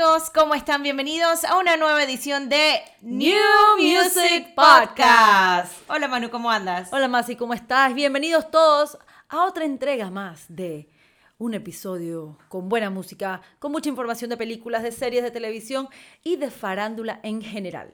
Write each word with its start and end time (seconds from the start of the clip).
amigos? 0.00 0.30
¿Cómo 0.30 0.54
están? 0.54 0.82
Bienvenidos 0.82 1.44
a 1.44 1.58
una 1.58 1.76
nueva 1.76 2.02
edición 2.02 2.48
de 2.48 2.80
New 3.02 3.36
Music 3.76 4.54
Podcast. 4.54 5.74
Hola 5.88 6.08
Manu, 6.08 6.30
¿cómo 6.30 6.50
andas? 6.50 6.88
Hola 6.90 7.06
Masi, 7.06 7.36
¿cómo 7.36 7.52
estás? 7.52 7.92
Bienvenidos 7.92 8.50
todos 8.50 8.96
a 9.28 9.44
otra 9.44 9.66
entrega 9.66 10.10
más 10.10 10.46
de 10.48 10.88
un 11.36 11.52
episodio 11.52 12.38
con 12.48 12.70
buena 12.70 12.88
música, 12.88 13.42
con 13.58 13.72
mucha 13.72 13.90
información 13.90 14.30
de 14.30 14.38
películas, 14.38 14.82
de 14.82 14.92
series 14.92 15.22
de 15.22 15.30
televisión 15.30 15.90
y 16.24 16.36
de 16.36 16.50
farándula 16.50 17.20
en 17.22 17.42
general. 17.42 17.92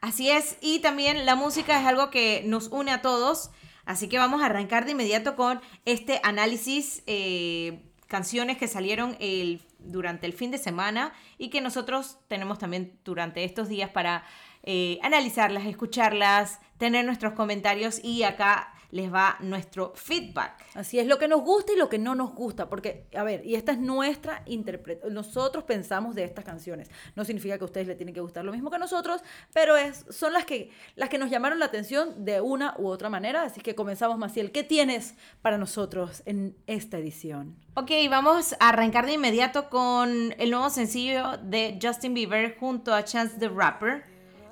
Así 0.00 0.30
es, 0.30 0.56
y 0.60 0.80
también 0.80 1.24
la 1.24 1.36
música 1.36 1.80
es 1.80 1.86
algo 1.86 2.10
que 2.10 2.42
nos 2.44 2.66
une 2.66 2.90
a 2.90 3.00
todos, 3.00 3.50
así 3.84 4.08
que 4.08 4.18
vamos 4.18 4.42
a 4.42 4.46
arrancar 4.46 4.86
de 4.86 4.92
inmediato 4.92 5.36
con 5.36 5.60
este 5.84 6.20
análisis, 6.24 7.04
eh, 7.06 7.80
canciones 8.08 8.58
que 8.58 8.66
salieron 8.66 9.16
el, 9.20 9.62
durante 9.84 10.26
el 10.26 10.32
fin 10.32 10.50
de 10.50 10.58
semana 10.58 11.12
y 11.38 11.50
que 11.50 11.60
nosotros 11.60 12.18
tenemos 12.28 12.58
también 12.58 12.98
durante 13.04 13.44
estos 13.44 13.68
días 13.68 13.90
para 13.90 14.24
eh, 14.62 14.98
analizarlas, 15.02 15.66
escucharlas, 15.66 16.60
tener 16.78 17.04
nuestros 17.04 17.34
comentarios 17.34 18.02
y 18.02 18.22
acá 18.24 18.73
les 18.94 19.12
va 19.12 19.36
nuestro 19.40 19.92
feedback. 19.96 20.64
Así 20.74 21.00
es, 21.00 21.08
lo 21.08 21.18
que 21.18 21.26
nos 21.26 21.42
gusta 21.42 21.72
y 21.72 21.76
lo 21.76 21.88
que 21.88 21.98
no 21.98 22.14
nos 22.14 22.32
gusta, 22.32 22.68
porque, 22.68 23.08
a 23.16 23.24
ver, 23.24 23.44
y 23.44 23.56
esta 23.56 23.72
es 23.72 23.78
nuestra 23.78 24.42
interpretación, 24.46 25.12
nosotros 25.12 25.64
pensamos 25.64 26.14
de 26.14 26.22
estas 26.22 26.44
canciones, 26.44 26.88
no 27.16 27.24
significa 27.24 27.58
que 27.58 27.64
a 27.64 27.66
ustedes 27.66 27.88
les 27.88 27.96
tienen 27.96 28.14
que 28.14 28.20
gustar 28.20 28.44
lo 28.44 28.52
mismo 28.52 28.70
que 28.70 28.76
a 28.76 28.78
nosotros, 28.78 29.20
pero 29.52 29.76
es, 29.76 30.06
son 30.10 30.32
las 30.32 30.44
que, 30.44 30.70
las 30.94 31.08
que 31.08 31.18
nos 31.18 31.28
llamaron 31.28 31.58
la 31.58 31.64
atención 31.64 32.24
de 32.24 32.40
una 32.40 32.76
u 32.78 32.86
otra 32.86 33.10
manera, 33.10 33.42
así 33.42 33.60
que 33.60 33.74
comenzamos, 33.74 34.16
Maciel, 34.16 34.52
¿qué 34.52 34.62
tienes 34.62 35.16
para 35.42 35.58
nosotros 35.58 36.22
en 36.24 36.56
esta 36.68 36.96
edición? 36.96 37.56
Ok, 37.74 37.90
vamos 38.08 38.54
a 38.60 38.68
arrancar 38.68 39.06
de 39.06 39.14
inmediato 39.14 39.70
con 39.70 40.36
el 40.38 40.52
nuevo 40.52 40.70
sencillo 40.70 41.36
de 41.42 41.80
Justin 41.82 42.14
Bieber 42.14 42.56
junto 42.60 42.94
a 42.94 43.02
Chance 43.02 43.38
the 43.40 43.48
Rapper. 43.48 44.04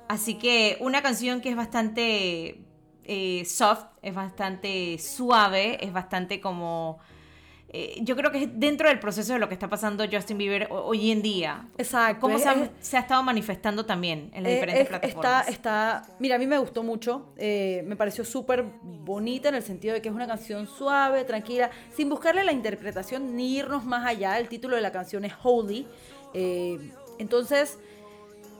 Así 0.09 0.37
que 0.37 0.75
una 0.81 1.01
canción 1.01 1.39
que 1.39 1.49
es 1.49 1.55
bastante 1.55 2.72
eh, 3.05 3.43
soft, 3.45 3.85
es 4.01 4.13
bastante 4.15 4.97
suave, 4.99 5.77
es 5.83 5.91
bastante 5.93 6.39
como... 6.39 6.99
eh, 7.69 7.97
yo 8.01 8.15
creo 8.15 8.31
que 8.31 8.43
es 8.43 8.49
dentro 8.59 8.87
del 8.87 8.99
proceso 8.99 9.33
de 9.33 9.39
lo 9.39 9.47
que 9.47 9.55
está 9.55 9.67
pasando 9.67 10.05
Justin 10.11 10.37
Bieber 10.37 10.67
ho- 10.69 10.83
hoy 10.85 11.09
en 11.11 11.21
día. 11.23 11.65
Exacto. 11.77 12.21
Cómo 12.21 12.37
se, 12.37 12.49
es- 12.49 12.55
ha, 12.57 12.69
se 12.79 12.97
ha 12.97 12.99
estado 12.99 13.23
manifestando 13.23 13.85
también 13.85 14.29
en 14.33 14.43
las 14.43 14.51
Eh, 14.51 14.55
diferentes 14.55 14.83
es- 14.83 14.89
plataformas. 14.89 15.47
Está, 15.49 16.01
está, 16.01 16.15
mira, 16.19 16.35
a 16.35 16.39
mí 16.39 16.45
me 16.47 16.57
gustó 16.59 16.83
mucho, 16.83 17.33
eh, 17.37 17.83
me 17.87 17.95
pareció 17.95 18.23
súper 18.23 18.63
bonita 18.83 19.49
en 19.49 19.55
el 19.55 19.63
sentido 19.63 19.93
de 19.95 20.01
que 20.01 20.09
es 20.09 20.15
una 20.15 20.27
canción 20.27 20.67
suave, 20.67 21.23
tranquila, 21.25 21.71
sin 21.95 22.09
buscarle 22.09 22.43
la 22.43 22.51
interpretación 22.51 23.35
ni 23.35 23.57
irnos 23.57 23.83
más 23.85 24.05
allá. 24.05 24.37
El 24.37 24.47
título 24.49 24.75
de 24.75 24.81
la 24.81 24.91
canción 24.91 25.25
es 25.25 25.33
Holy. 25.43 25.87
eh, 26.35 26.77
entonces, 27.19 27.79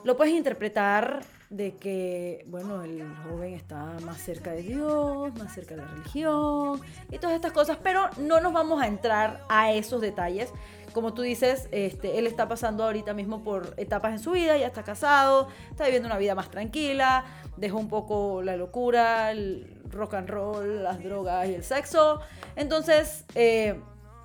lo 0.03 0.15
puedes 0.17 0.33
interpretar 0.33 1.23
de 1.53 1.75
que, 1.75 2.43
bueno, 2.47 2.83
el 2.83 3.05
joven 3.17 3.53
está 3.53 3.95
más 4.03 4.17
cerca 4.17 4.51
de 4.51 4.63
Dios, 4.63 5.31
más 5.35 5.53
cerca 5.53 5.75
de 5.75 5.81
la 5.83 5.87
religión 5.87 6.81
y 7.11 7.19
todas 7.19 7.35
estas 7.35 7.51
cosas, 7.51 7.77
pero 7.83 8.09
no 8.17 8.41
nos 8.41 8.53
vamos 8.53 8.81
a 8.81 8.87
entrar 8.87 9.45
a 9.49 9.71
esos 9.71 10.01
detalles. 10.01 10.51
Como 10.93 11.13
tú 11.13 11.21
dices, 11.21 11.67
este, 11.71 12.17
él 12.17 12.25
está 12.25 12.47
pasando 12.47 12.83
ahorita 12.83 13.13
mismo 13.13 13.43
por 13.43 13.75
etapas 13.77 14.13
en 14.13 14.19
su 14.19 14.31
vida, 14.31 14.57
ya 14.57 14.65
está 14.65 14.83
casado, 14.83 15.47
está 15.69 15.83
viviendo 15.83 16.07
una 16.07 16.17
vida 16.17 16.33
más 16.33 16.49
tranquila, 16.49 17.23
dejó 17.57 17.77
un 17.77 17.87
poco 17.87 18.41
la 18.41 18.57
locura, 18.57 19.31
el 19.31 19.79
rock 19.91 20.15
and 20.15 20.29
roll, 20.29 20.83
las 20.83 21.03
drogas 21.03 21.47
y 21.49 21.53
el 21.53 21.63
sexo. 21.63 22.19
Entonces, 22.55 23.25
eh, 23.35 23.79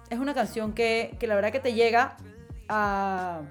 es 0.09 0.19
una 0.19 0.33
canción 0.33 0.73
que, 0.73 1.15
que 1.21 1.27
la 1.27 1.35
verdad 1.35 1.53
que 1.53 1.61
te 1.61 1.75
llega 1.75 2.17
a 2.71 3.43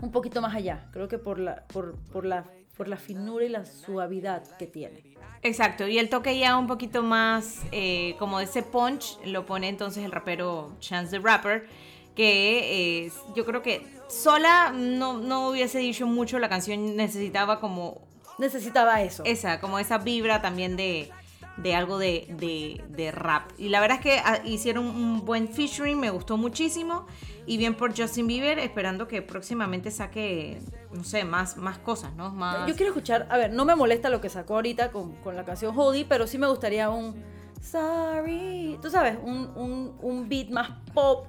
un 0.00 0.10
poquito 0.10 0.40
más 0.40 0.54
allá. 0.54 0.86
Creo 0.90 1.08
que 1.08 1.18
por 1.18 1.38
la, 1.38 1.64
por, 1.66 1.96
por 2.12 2.24
la, 2.24 2.44
por 2.76 2.88
la 2.88 2.96
finura 2.96 3.44
y 3.44 3.48
la 3.48 3.64
suavidad 3.66 4.44
que 4.56 4.66
tiene. 4.66 5.02
Exacto, 5.42 5.86
y 5.86 5.98
el 5.98 6.08
toque 6.08 6.38
ya 6.38 6.56
un 6.56 6.66
poquito 6.66 7.02
más 7.02 7.62
eh, 7.70 8.16
como 8.18 8.38
de 8.38 8.44
ese 8.44 8.62
punch 8.62 9.18
lo 9.26 9.44
pone 9.44 9.68
entonces 9.68 10.04
el 10.04 10.10
rapero 10.10 10.74
Chance 10.80 11.18
the 11.18 11.22
Rapper, 11.22 11.68
que 12.16 13.04
eh, 13.04 13.12
yo 13.36 13.44
creo 13.44 13.60
que 13.62 13.86
sola 14.08 14.72
no, 14.74 15.18
no 15.18 15.48
hubiese 15.50 15.78
dicho 15.78 16.06
mucho, 16.06 16.38
la 16.38 16.48
canción 16.48 16.96
necesitaba 16.96 17.60
como 17.60 18.06
Necesitaba 18.38 19.02
eso. 19.02 19.22
esa, 19.24 19.60
como 19.60 19.78
esa 19.78 19.98
vibra 19.98 20.40
también 20.40 20.76
de, 20.76 21.10
de 21.56 21.74
algo 21.74 21.98
de, 21.98 22.26
de- 22.38 22.82
de 22.88 23.10
rap. 23.12 23.50
Y 23.58 23.68
la 23.68 23.80
verdad 23.80 23.98
es 23.98 24.02
que 24.02 24.18
ah, 24.18 24.40
hicieron 24.44 24.86
un 24.86 25.24
buen 25.24 25.48
featuring, 25.48 25.98
me 25.98 26.10
gustó 26.10 26.36
muchísimo. 26.36 27.06
Y 27.46 27.58
bien 27.58 27.74
por 27.74 27.96
Justin 27.96 28.26
Bieber, 28.26 28.58
esperando 28.58 29.06
que 29.06 29.20
próximamente 29.20 29.90
saque, 29.90 30.60
no 30.92 31.04
sé, 31.04 31.24
más, 31.24 31.56
más 31.58 31.78
cosas, 31.78 32.14
¿no? 32.16 32.30
Más... 32.30 32.66
Yo 32.66 32.74
quiero 32.74 32.90
escuchar, 32.92 33.26
a 33.30 33.36
ver, 33.36 33.52
no 33.52 33.64
me 33.66 33.74
molesta 33.76 34.08
lo 34.08 34.20
que 34.20 34.30
sacó 34.30 34.54
ahorita 34.54 34.90
con, 34.90 35.12
con 35.16 35.36
la 35.36 35.44
canción 35.44 35.78
Holy, 35.78 36.04
pero 36.04 36.26
sí 36.26 36.38
me 36.38 36.46
gustaría 36.46 36.88
un 36.90 37.22
Sorry, 37.60 38.78
tú 38.82 38.90
sabes, 38.90 39.18
un, 39.22 39.50
un, 39.56 39.96
un 40.00 40.28
beat 40.28 40.48
más 40.50 40.70
pop, 40.94 41.26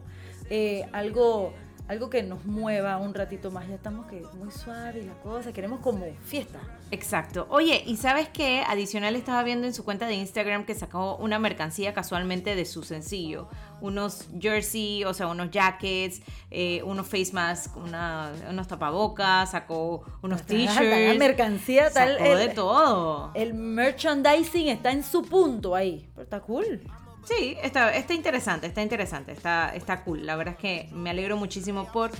eh, 0.50 0.86
algo, 0.94 1.54
algo 1.88 2.10
que 2.10 2.24
nos 2.24 2.46
mueva 2.46 2.98
un 2.98 3.14
ratito 3.14 3.52
más. 3.52 3.68
Ya 3.68 3.76
estamos 3.76 4.08
que 4.08 4.22
muy 4.40 4.52
suave 4.52 5.02
y 5.02 5.06
la 5.06 5.14
cosa, 5.22 5.54
queremos 5.54 5.80
como 5.82 6.04
fiesta. 6.24 6.60
Exacto. 6.92 7.48
Oye, 7.50 7.84
¿y 7.86 7.98
sabes 7.98 8.30
qué? 8.30 8.64
Adicional 8.68 9.16
estaba 9.16 9.44
viendo 9.44 9.68
en 9.68 9.74
su 9.74 9.84
cuenta 9.84 10.08
de 10.08 10.14
Instagram 10.16 10.66
que 10.66 10.74
sacó 10.76 11.16
una 11.18 11.40
mercancía 11.40 11.94
casualmente 11.94 12.56
de 12.56 12.66
su 12.66 12.84
sencillo. 12.84 13.48
Unos 13.82 14.28
jersey, 14.40 15.04
o 15.04 15.14
sea, 15.14 15.28
unos 15.28 15.52
jackets, 15.52 16.22
eh, 16.52 16.82
unos 16.84 17.06
face 17.08 17.32
masks, 17.34 17.72
una- 17.76 18.32
unos 18.50 18.68
tapabocas, 18.68 19.52
sacó 19.52 20.04
unos 20.22 20.42
está 20.42 20.54
la 20.54 20.60
t-shirts. 20.76 21.20
mercancía, 21.20 21.90
tal, 21.92 22.14
sacó 22.18 22.26
el- 22.26 22.48
de 22.48 22.54
todo. 22.54 23.32
El 23.34 23.54
merchandising 23.54 24.68
está 24.70 24.92
en 24.92 25.04
su 25.04 25.22
punto 25.24 25.76
ahí, 25.76 26.08
pero 26.14 26.24
está 26.24 26.40
cool. 26.40 26.82
Sí, 27.26 27.58
está, 27.62 27.96
está 27.96 28.14
interesante, 28.14 28.68
está 28.68 28.82
interesante, 28.82 29.32
está, 29.32 29.76
está 29.76 30.04
cool. 30.04 30.26
La 30.26 30.36
verdad 30.36 30.54
es 30.54 30.60
que 30.60 30.90
me 30.94 31.10
alegro 31.10 31.38
muchísimo 31.38 31.92
por 31.92 32.12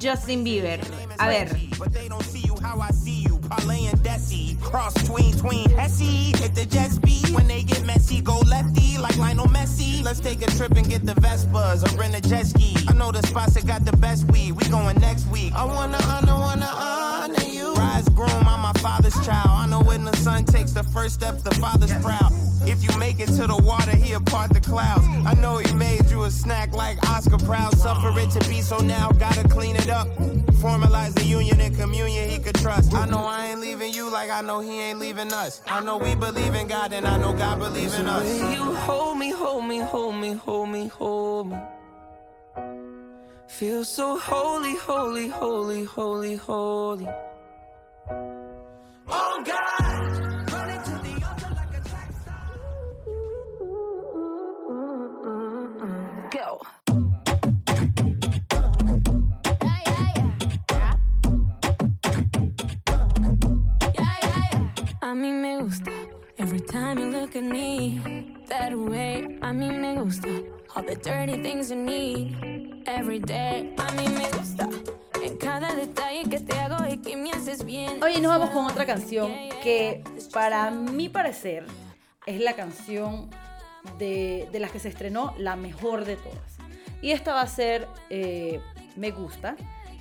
Justin 0.00 0.44
Bieber. 0.44 0.80
A 1.18 1.28
ver, 1.28 1.54
Rise 18.06 18.14
groom, 18.14 18.48
I'm 18.48 18.60
my 18.60 18.72
father's 18.74 19.14
child. 19.24 19.48
I 19.48 19.66
know 19.66 19.80
when 19.82 20.04
the 20.04 20.16
son 20.16 20.44
takes 20.44 20.72
the 20.72 20.82
first 20.82 21.14
step, 21.14 21.38
the 21.42 21.54
father's 21.56 21.92
proud. 22.02 22.32
If 22.62 22.82
you 22.82 22.96
make 22.98 23.20
it 23.20 23.26
to 23.26 23.46
the 23.46 23.56
water, 23.56 23.94
he'll 23.96 24.20
part 24.20 24.52
the 24.52 24.60
clouds. 24.60 25.04
I 25.24 25.34
know 25.34 25.58
he 25.58 25.72
made 25.74 26.10
you 26.10 26.24
a 26.24 26.30
snack 26.30 26.72
like 26.72 26.98
Oscar 27.10 27.38
Proud. 27.38 27.76
Suffer 27.76 28.18
it 28.18 28.30
to 28.30 28.48
be, 28.48 28.60
so 28.60 28.78
now 28.78 29.10
gotta 29.10 29.48
clean 29.48 29.76
it 29.76 29.88
up. 29.88 30.08
Formalize 30.62 31.14
the 31.14 31.24
union 31.24 31.60
and 31.60 31.76
communion 31.76 32.28
he 32.28 32.38
could 32.38 32.56
trust. 32.56 32.94
I 32.94 33.06
know 33.06 33.24
I 33.24 33.46
ain't 33.46 33.60
leaving 33.60 33.92
you 33.92 34.10
like 34.10 34.30
I 34.30 34.40
know 34.40 34.60
he 34.60 34.80
ain't 34.80 34.98
leaving 34.98 35.32
us. 35.32 35.62
I 35.66 35.80
know 35.80 35.96
we 35.98 36.14
believe 36.14 36.54
in 36.54 36.66
God 36.66 36.92
and 36.92 37.06
I 37.06 37.18
know 37.18 37.32
God 37.32 37.58
believes 37.58 37.98
in 37.98 38.06
us. 38.06 38.26
You 38.54 38.74
hold 38.74 39.18
me, 39.18 39.30
hold 39.30 39.66
me, 39.66 39.78
hold 39.78 40.16
me, 40.16 40.32
hold 40.32 40.68
me, 40.70 40.88
hold 40.88 41.50
me. 41.50 41.58
Feel 43.46 43.84
so 43.84 44.18
holy, 44.18 44.76
holy, 44.76 45.28
holy, 45.28 45.84
holy, 45.84 46.36
holy. 46.36 47.08
All 70.76 70.82
the 70.82 70.94
dirty 70.96 71.42
things 71.42 71.70
you 71.70 71.76
need 71.76 72.82
every 72.86 73.18
day. 73.18 73.72
A 73.78 73.92
mí 73.92 74.08
me 74.08 74.28
gusta 74.30 74.68
cada 75.38 75.74
detalle 75.74 76.28
que 76.28 76.40
te 76.40 76.58
hago 76.58 76.86
y 76.88 76.98
que 76.98 77.16
me 77.16 77.30
haces 77.30 77.64
bien. 77.64 78.02
Oye, 78.02 78.20
nos 78.20 78.30
vamos 78.30 78.50
con 78.50 78.66
otra 78.66 78.86
canción 78.86 79.32
que 79.62 80.02
para 80.32 80.70
mi 80.70 81.08
parecer 81.08 81.66
es 82.26 82.40
la 82.40 82.54
canción 82.54 83.30
de, 83.98 84.48
de 84.52 84.60
las 84.60 84.70
que 84.70 84.78
se 84.78 84.88
estrenó 84.88 85.34
la 85.38 85.56
mejor 85.56 86.04
de 86.04 86.16
todas. 86.16 86.56
Y 87.02 87.12
esta 87.12 87.34
va 87.34 87.42
a 87.42 87.46
ser 87.46 87.86
eh, 88.10 88.60
Me 88.96 89.10
Gusta 89.10 89.56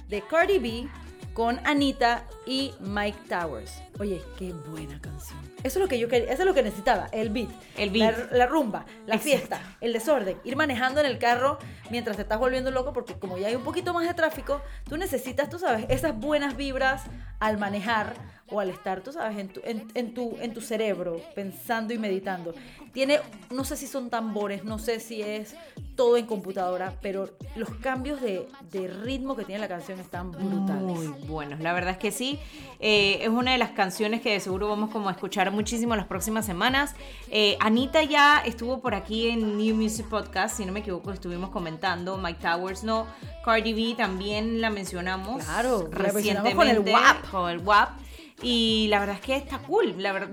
de 0.07 0.21
Cardi 0.21 0.59
B 0.59 0.87
con 1.35 1.59
Anita 1.67 2.23
y 2.47 2.73
Mike 2.79 3.17
Towers. 3.27 3.83
Oye, 3.99 4.21
qué 4.39 4.53
buena 4.53 4.99
canción. 5.01 5.37
Eso 5.63 5.79
es 5.79 5.83
lo 5.83 5.87
que 5.89 5.99
yo 5.99 6.07
quería, 6.07 6.31
eso 6.31 6.43
es 6.43 6.45
lo 6.47 6.53
que 6.53 6.63
necesitaba, 6.63 7.07
el 7.11 7.29
beat. 7.29 7.49
El 7.77 7.89
beat. 7.89 8.31
La, 8.31 8.37
la 8.37 8.45
rumba, 8.45 8.85
la 9.05 9.15
Exacto. 9.15 9.19
fiesta, 9.23 9.61
el 9.81 9.91
desorden, 9.91 10.37
ir 10.45 10.55
manejando 10.55 11.01
en 11.01 11.05
el 11.07 11.17
carro 11.19 11.59
mientras 11.89 12.15
te 12.15 12.21
estás 12.21 12.39
volviendo 12.39 12.71
loco 12.71 12.93
porque 12.93 13.19
como 13.19 13.37
ya 13.37 13.47
hay 13.49 13.55
un 13.55 13.63
poquito 13.63 13.93
más 13.93 14.07
de 14.07 14.13
tráfico, 14.13 14.61
tú 14.87 14.95
necesitas, 14.95 15.49
tú 15.49 15.59
sabes, 15.59 15.85
esas 15.89 16.17
buenas 16.17 16.55
vibras 16.55 17.03
al 17.39 17.57
manejar 17.57 18.13
o 18.49 18.59
al 18.59 18.69
estar, 18.69 19.01
tú 19.01 19.11
sabes, 19.11 19.37
en 19.37 19.49
tu, 19.49 19.59
en, 19.63 19.87
en 19.95 20.13
tu, 20.13 20.37
en 20.39 20.53
tu 20.53 20.61
cerebro, 20.61 21.19
pensando 21.33 21.93
y 21.93 21.97
meditando. 21.97 22.53
Tiene, 22.93 23.19
no 23.49 23.63
sé 23.63 23.75
si 23.75 23.87
son 23.87 24.09
tambores, 24.09 24.63
no 24.63 24.77
sé 24.79 24.99
si 24.99 25.21
es 25.21 25.55
todo 25.95 26.15
en 26.17 26.25
computadora, 26.25 26.93
pero 27.01 27.29
los 27.55 27.69
cambios 27.75 28.21
de, 28.21 28.47
de 28.71 28.87
ritmo 28.87 29.35
que 29.35 29.45
tiene 29.45 29.59
la 29.59 29.67
canción 29.67 29.99
están 29.99 30.31
brutales. 30.31 30.81
Muy 30.81 31.07
buenos, 31.27 31.59
la 31.59 31.73
verdad 31.73 31.91
es 31.91 31.97
que 31.97 32.11
sí. 32.11 32.39
Eh, 32.79 33.19
es 33.21 33.29
una 33.29 33.53
de 33.53 33.57
las 33.57 33.71
canciones 33.71 34.21
que 34.21 34.31
de 34.31 34.39
seguro 34.39 34.67
vamos 34.69 34.91
como 34.91 35.09
a 35.09 35.13
escuchar 35.13 35.51
muchísimo 35.51 35.95
las 35.95 36.05
próximas 36.05 36.45
semanas. 36.45 36.95
Eh, 37.31 37.57
Anita 37.59 38.03
ya 38.03 38.39
estuvo 38.45 38.79
por 38.79 38.93
aquí 38.93 39.27
en 39.29 39.57
New 39.57 39.75
Music 39.75 40.07
Podcast, 40.07 40.57
si 40.57 40.65
no 40.65 40.71
me 40.71 40.81
equivoco, 40.81 41.11
estuvimos 41.11 41.49
comentando. 41.49 42.17
Mike 42.17 42.39
Towers 42.41 42.83
no. 42.83 43.07
Cardi 43.43 43.73
B 43.73 43.95
también 43.97 44.61
la 44.61 44.69
mencionamos. 44.69 45.43
Claro, 45.43 45.89
la 45.91 45.97
recientemente. 45.97 46.13
mencionamos 46.13 46.53
con 46.53 46.67
el 46.67 46.79
WAP. 46.79 47.31
Con 47.31 47.49
el 47.49 47.59
WAP. 47.59 48.04
Y 48.41 48.87
la 48.89 48.99
verdad 48.99 49.15
es 49.15 49.21
que 49.21 49.35
está 49.37 49.59
cool, 49.59 49.95
la 49.97 50.11
verdad, 50.11 50.29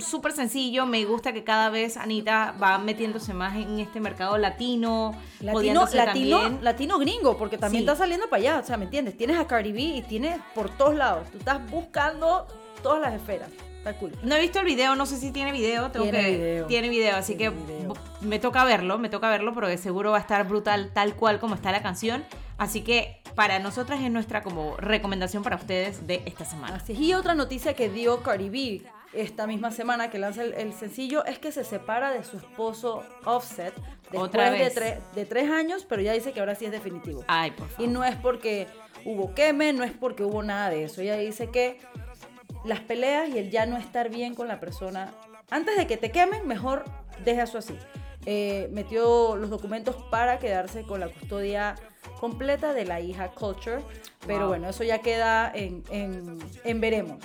súper 0.00 0.32
sencillo, 0.32 0.86
me 0.86 1.04
gusta 1.04 1.34
que 1.34 1.44
cada 1.44 1.68
vez 1.68 1.98
Anita 1.98 2.54
va 2.60 2.78
metiéndose 2.78 3.34
más 3.34 3.54
en 3.56 3.78
este 3.80 4.00
mercado 4.00 4.38
latino, 4.38 5.12
Latino, 5.40 5.86
latino, 5.92 6.38
también. 6.40 6.64
latino 6.64 6.98
gringo, 6.98 7.36
porque 7.36 7.58
también 7.58 7.82
Sí. 7.84 7.86
está 7.90 7.96
saliendo 8.02 8.30
para 8.30 8.40
allá, 8.40 8.58
o 8.60 8.64
sea, 8.64 8.78
¿me 8.78 8.84
entiendes? 8.86 9.16
Tienes 9.18 9.36
a 9.38 9.46
Cardi 9.46 9.72
B 9.72 9.80
y 9.80 10.02
tienes 10.02 10.38
por 10.54 10.70
todos 10.70 10.94
lados, 10.94 11.30
tú 11.30 11.38
estás 11.38 11.70
buscando 11.70 12.46
todas 12.82 13.02
las 13.02 13.12
esferas, 13.14 13.50
está 13.76 13.94
cool. 13.98 14.12
No 14.22 14.34
he 14.36 14.40
visto 14.40 14.60
el 14.60 14.64
video, 14.64 14.96
no 14.96 15.04
sé 15.04 15.18
si 15.18 15.30
tiene 15.30 15.52
video. 15.52 15.90
Tengo 15.90 16.04
Tiene 16.06 16.20
que, 16.22 16.30
video. 16.36 16.66
Tiene 16.66 16.88
video, 16.88 17.16
así 17.16 17.34
Tiene 17.34 17.54
que 17.54 17.62
video. 17.74 17.92
me 18.22 18.38
toca 18.38 18.64
verlo, 18.64 18.96
me 18.98 19.10
toca 19.10 19.28
verlo, 19.28 19.52
porque 19.52 19.76
seguro 19.76 20.12
va 20.12 20.16
a 20.16 20.20
estar 20.20 20.48
brutal 20.48 20.90
tal 20.94 21.14
cual 21.14 21.38
como 21.40 21.54
está 21.56 21.72
la 21.72 21.82
canción. 21.82 22.24
Así 22.58 22.82
que 22.82 23.20
para 23.34 23.58
nosotras 23.58 24.00
es 24.02 24.10
nuestra 24.10 24.42
como 24.42 24.76
recomendación 24.76 25.42
para 25.42 25.56
ustedes 25.56 26.06
de 26.06 26.22
esta 26.26 26.44
semana. 26.44 26.76
Así 26.76 26.92
es. 26.92 26.98
Y 27.00 27.14
otra 27.14 27.34
noticia 27.34 27.74
que 27.74 27.88
dio 27.88 28.22
Cardi 28.22 28.48
B 28.48 28.82
esta 29.12 29.46
misma 29.46 29.70
semana 29.70 30.10
que 30.10 30.18
lanza 30.18 30.42
el, 30.42 30.54
el 30.54 30.72
sencillo 30.72 31.24
es 31.24 31.38
que 31.38 31.52
se 31.52 31.64
separa 31.64 32.10
de 32.10 32.24
su 32.24 32.36
esposo 32.36 33.02
Offset 33.24 33.72
después 34.02 34.22
Otra 34.22 34.50
De, 34.50 34.72
tre- 34.72 34.98
de 35.14 35.24
tres 35.24 35.50
años, 35.50 35.84
pero 35.88 36.02
ya 36.02 36.12
dice 36.12 36.32
que 36.32 36.40
ahora 36.40 36.54
sí 36.54 36.64
es 36.64 36.72
definitivo. 36.72 37.24
Ay, 37.28 37.50
por 37.52 37.66
Y 37.66 37.70
favor. 37.70 37.88
no 37.90 38.04
es 38.04 38.16
porque 38.16 38.66
hubo 39.04 39.34
queme, 39.34 39.72
no 39.72 39.84
es 39.84 39.92
porque 39.92 40.24
hubo 40.24 40.42
nada 40.42 40.70
de 40.70 40.84
eso. 40.84 41.00
Ella 41.00 41.16
dice 41.16 41.48
que 41.50 41.78
las 42.64 42.80
peleas 42.80 43.28
y 43.28 43.38
el 43.38 43.50
ya 43.50 43.66
no 43.66 43.76
estar 43.76 44.08
bien 44.10 44.34
con 44.34 44.48
la 44.48 44.58
persona, 44.60 45.12
antes 45.50 45.76
de 45.76 45.86
que 45.86 45.96
te 45.96 46.10
quemen, 46.10 46.46
mejor 46.46 46.84
deja 47.24 47.42
eso 47.44 47.58
así. 47.58 47.76
Eh, 48.26 48.68
metió 48.72 49.36
los 49.36 49.50
documentos 49.50 49.96
para 50.10 50.38
quedarse 50.38 50.82
con 50.84 50.98
la 51.00 51.08
custodia 51.08 51.74
completa 52.20 52.72
de 52.74 52.84
la 52.84 53.00
hija 53.00 53.28
Culture, 53.32 53.82
pero 54.26 54.40
Wow. 54.40 54.48
bueno, 54.48 54.68
eso 54.68 54.84
ya 54.84 54.98
queda 54.98 55.50
en, 55.54 55.82
en- 55.90 56.38
en 56.64 56.80
veremos. 56.80 57.18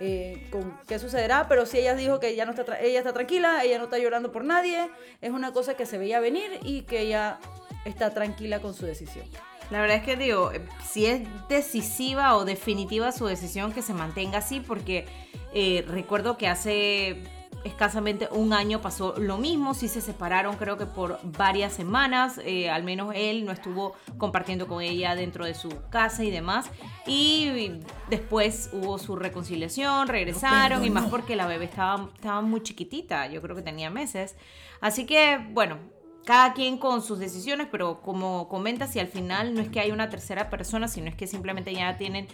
eh, 0.00 0.48
con 0.50 0.76
qué 0.88 0.98
sucederá, 0.98 1.46
pero 1.48 1.66
si 1.66 1.78
ella 1.78 1.94
dijo 1.94 2.18
que 2.18 2.34
ya 2.34 2.44
no 2.44 2.50
está 2.52 2.78
ella 2.80 2.98
está 2.98 3.12
tranquila, 3.12 3.62
ella 3.64 3.78
no 3.78 3.84
está 3.84 3.96
llorando 3.98 4.32
por 4.32 4.44
nadie, 4.44 4.90
es 5.20 5.30
una 5.30 5.52
cosa 5.52 5.74
que 5.74 5.86
se 5.86 5.98
veía 5.98 6.18
venir 6.18 6.58
y 6.64 6.82
que 6.82 6.98
ella 7.00 7.38
está 7.84 8.12
tranquila 8.12 8.60
con 8.60 8.74
su 8.74 8.84
decisión. 8.86 9.24
La 9.70 9.80
verdad 9.80 9.98
es 9.98 10.02
que 10.02 10.16
digo, 10.16 10.50
eh, 10.52 10.60
si 10.84 11.06
es 11.06 11.22
decisiva 11.48 12.36
o 12.36 12.44
definitiva 12.44 13.12
su 13.12 13.26
decisión, 13.26 13.72
que 13.72 13.82
se 13.82 13.94
mantenga 13.94 14.38
así, 14.38 14.58
porque 14.60 15.06
eh, 15.54 15.84
recuerdo 15.88 16.36
que 16.36 16.48
hace 16.48 17.22
escasamente 17.64 18.28
un 18.30 18.52
año 18.52 18.80
pasó 18.80 19.14
lo 19.18 19.38
mismo, 19.38 19.74
sí 19.74 19.88
se 19.88 20.00
separaron 20.00 20.56
creo 20.56 20.76
que 20.76 20.86
por 20.86 21.18
varias 21.22 21.72
semanas, 21.72 22.38
eh, 22.44 22.70
al 22.70 22.84
menos 22.84 23.12
él 23.16 23.44
no 23.44 23.52
estuvo 23.52 23.94
compartiendo 24.18 24.66
con 24.66 24.82
ella 24.82 25.14
dentro 25.14 25.44
de 25.44 25.54
su 25.54 25.70
casa 25.90 26.22
y 26.24 26.30
demás, 26.30 26.70
y 27.06 27.80
después 28.10 28.70
hubo 28.72 28.98
su 28.98 29.16
reconciliación, 29.16 30.08
regresaron, 30.08 30.84
y 30.84 30.90
más 30.90 31.06
porque 31.06 31.36
la 31.36 31.46
bebé 31.46 31.64
estaba, 31.64 32.10
estaba 32.14 32.40
muy 32.42 32.62
chiquitita, 32.62 33.26
yo 33.28 33.40
creo 33.40 33.56
que 33.56 33.62
tenía 33.62 33.90
meses, 33.90 34.36
así 34.80 35.06
que 35.06 35.38
bueno, 35.50 35.78
cada 36.24 36.54
quien 36.54 36.78
con 36.78 37.02
sus 37.02 37.18
decisiones, 37.18 37.68
pero 37.70 38.00
como 38.00 38.48
comenta, 38.48 38.86
si 38.86 38.98
al 38.98 39.08
final 39.08 39.54
no 39.54 39.60
es 39.60 39.68
que 39.68 39.80
hay 39.80 39.90
una 39.90 40.08
tercera 40.08 40.50
persona, 40.50 40.88
sino 40.88 41.08
es 41.08 41.14
que 41.14 41.26
simplemente 41.26 41.72
ya 41.74 41.96
tienen 41.96 42.26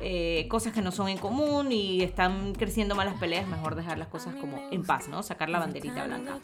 eh, 0.00 0.46
cosas 0.48 0.72
que 0.72 0.82
no 0.82 0.92
son 0.92 1.08
en 1.08 1.18
común 1.18 1.72
y 1.72 2.02
están 2.02 2.54
creciendo 2.54 2.94
malas 2.94 3.18
peleas, 3.18 3.48
mejor 3.48 3.74
dejar 3.74 3.98
las 3.98 4.08
cosas 4.08 4.34
como 4.34 4.68
en 4.70 4.82
paz, 4.84 5.08
¿no? 5.08 5.22
Sacar 5.22 5.48
la 5.48 5.58
banderita 5.58 6.04
blanca. 6.04 6.38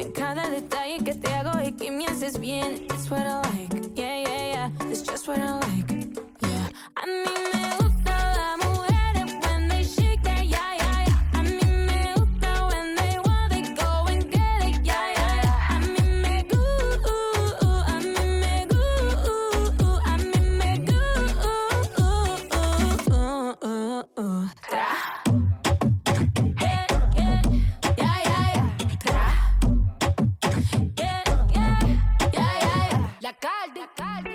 en 0.00 0.12
cada 0.12 0.48
detalle 0.48 1.04
que 1.04 1.14
te 1.14 1.28
hago 1.34 1.60
y 1.62 1.72
que 1.72 1.90
me 1.90 2.06
haces 2.06 2.38
bien. 2.40 2.84
It's 2.84 3.10
what 3.10 3.26
I 3.26 3.42
like, 3.50 3.90
yeah, 3.94 4.22
yeah, 4.22 4.52
yeah. 4.52 4.90
It's 4.90 5.02
just 5.02 5.28
what 5.28 5.38
I 5.38 5.58
like, 5.58 5.92
yeah. 6.40 6.70
A 6.94 7.06
mí 7.06 7.12
me 7.52 7.76
gusta 7.78 7.99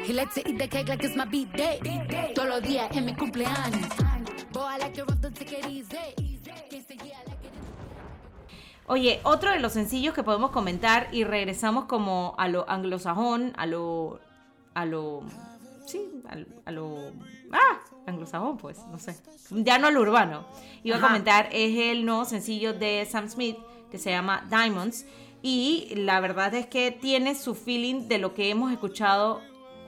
He 0.06 0.13
likes 0.13 0.36
to 0.36 0.48
eat 0.48 0.60
the 0.60 0.68
cake 0.68 0.88
like 0.88 1.04
it's 1.04 1.16
my 1.16 1.25
beat 1.25 1.52
day. 1.54 1.80
Todos 2.36 2.48
los 2.48 2.62
días 2.62 2.96
en 2.96 3.06
mi 3.06 3.16
cumpleaños. 3.16 3.90
Boy, 4.54 4.62
I 4.62 4.78
like 4.78 4.94
to 4.94 5.04
rough 5.04 5.19
take 5.34 5.57
it 5.57 5.66
easy. 5.66 5.98
Can't 6.69 6.88
say 6.88 6.96
yeah, 6.98 7.18
I 7.25 7.30
like 7.30 7.44
it. 7.44 7.52
Oye, 8.86 9.19
otro 9.24 9.50
de 9.50 9.60
los 9.60 9.74
sencillos 9.74 10.13
que 10.13 10.22
podemos 10.22 10.52
comentar 10.52 11.07
y 11.12 11.24
regresamos 11.24 11.86
como 11.86 12.36
a 12.38 12.48
lo 12.48 12.69
anglosajón, 12.69 13.54
a 13.57 13.66
lo... 13.66 14.19
a 14.75 14.86
lo... 14.86 15.24
sí, 15.88 16.07
a, 16.30 16.69
a 16.69 16.72
lo... 16.72 17.12
ah, 17.52 17.80
anglosajón 18.06 18.57
pues, 18.57 18.78
no 18.92 19.00
sé. 19.00 19.16
Ya 19.50 19.80
no 19.80 19.88
a 19.88 19.92
lo 19.92 20.02
urbano. 20.02 20.46
Iba 20.84 20.98
Ajá. 20.98 21.06
a 21.06 21.10
comentar, 21.10 21.50
es 21.52 21.75
el 21.80 22.06
nuevo 22.06 22.25
sencillo 22.25 22.74
de 22.74 23.07
Sam 23.10 23.28
Smith 23.28 23.57
que 23.90 23.98
se 23.98 24.12
llama 24.12 24.46
Diamonds 24.52 25.07
y 25.42 25.92
la 25.96 26.19
verdad 26.19 26.54
es 26.54 26.68
que 26.68 26.92
tiene 26.92 27.33
su 27.33 27.56
feeling 27.56 28.07
de 28.07 28.19
lo 28.19 28.35
que 28.35 28.52
hemos 28.52 28.71
escuchado 28.71 29.42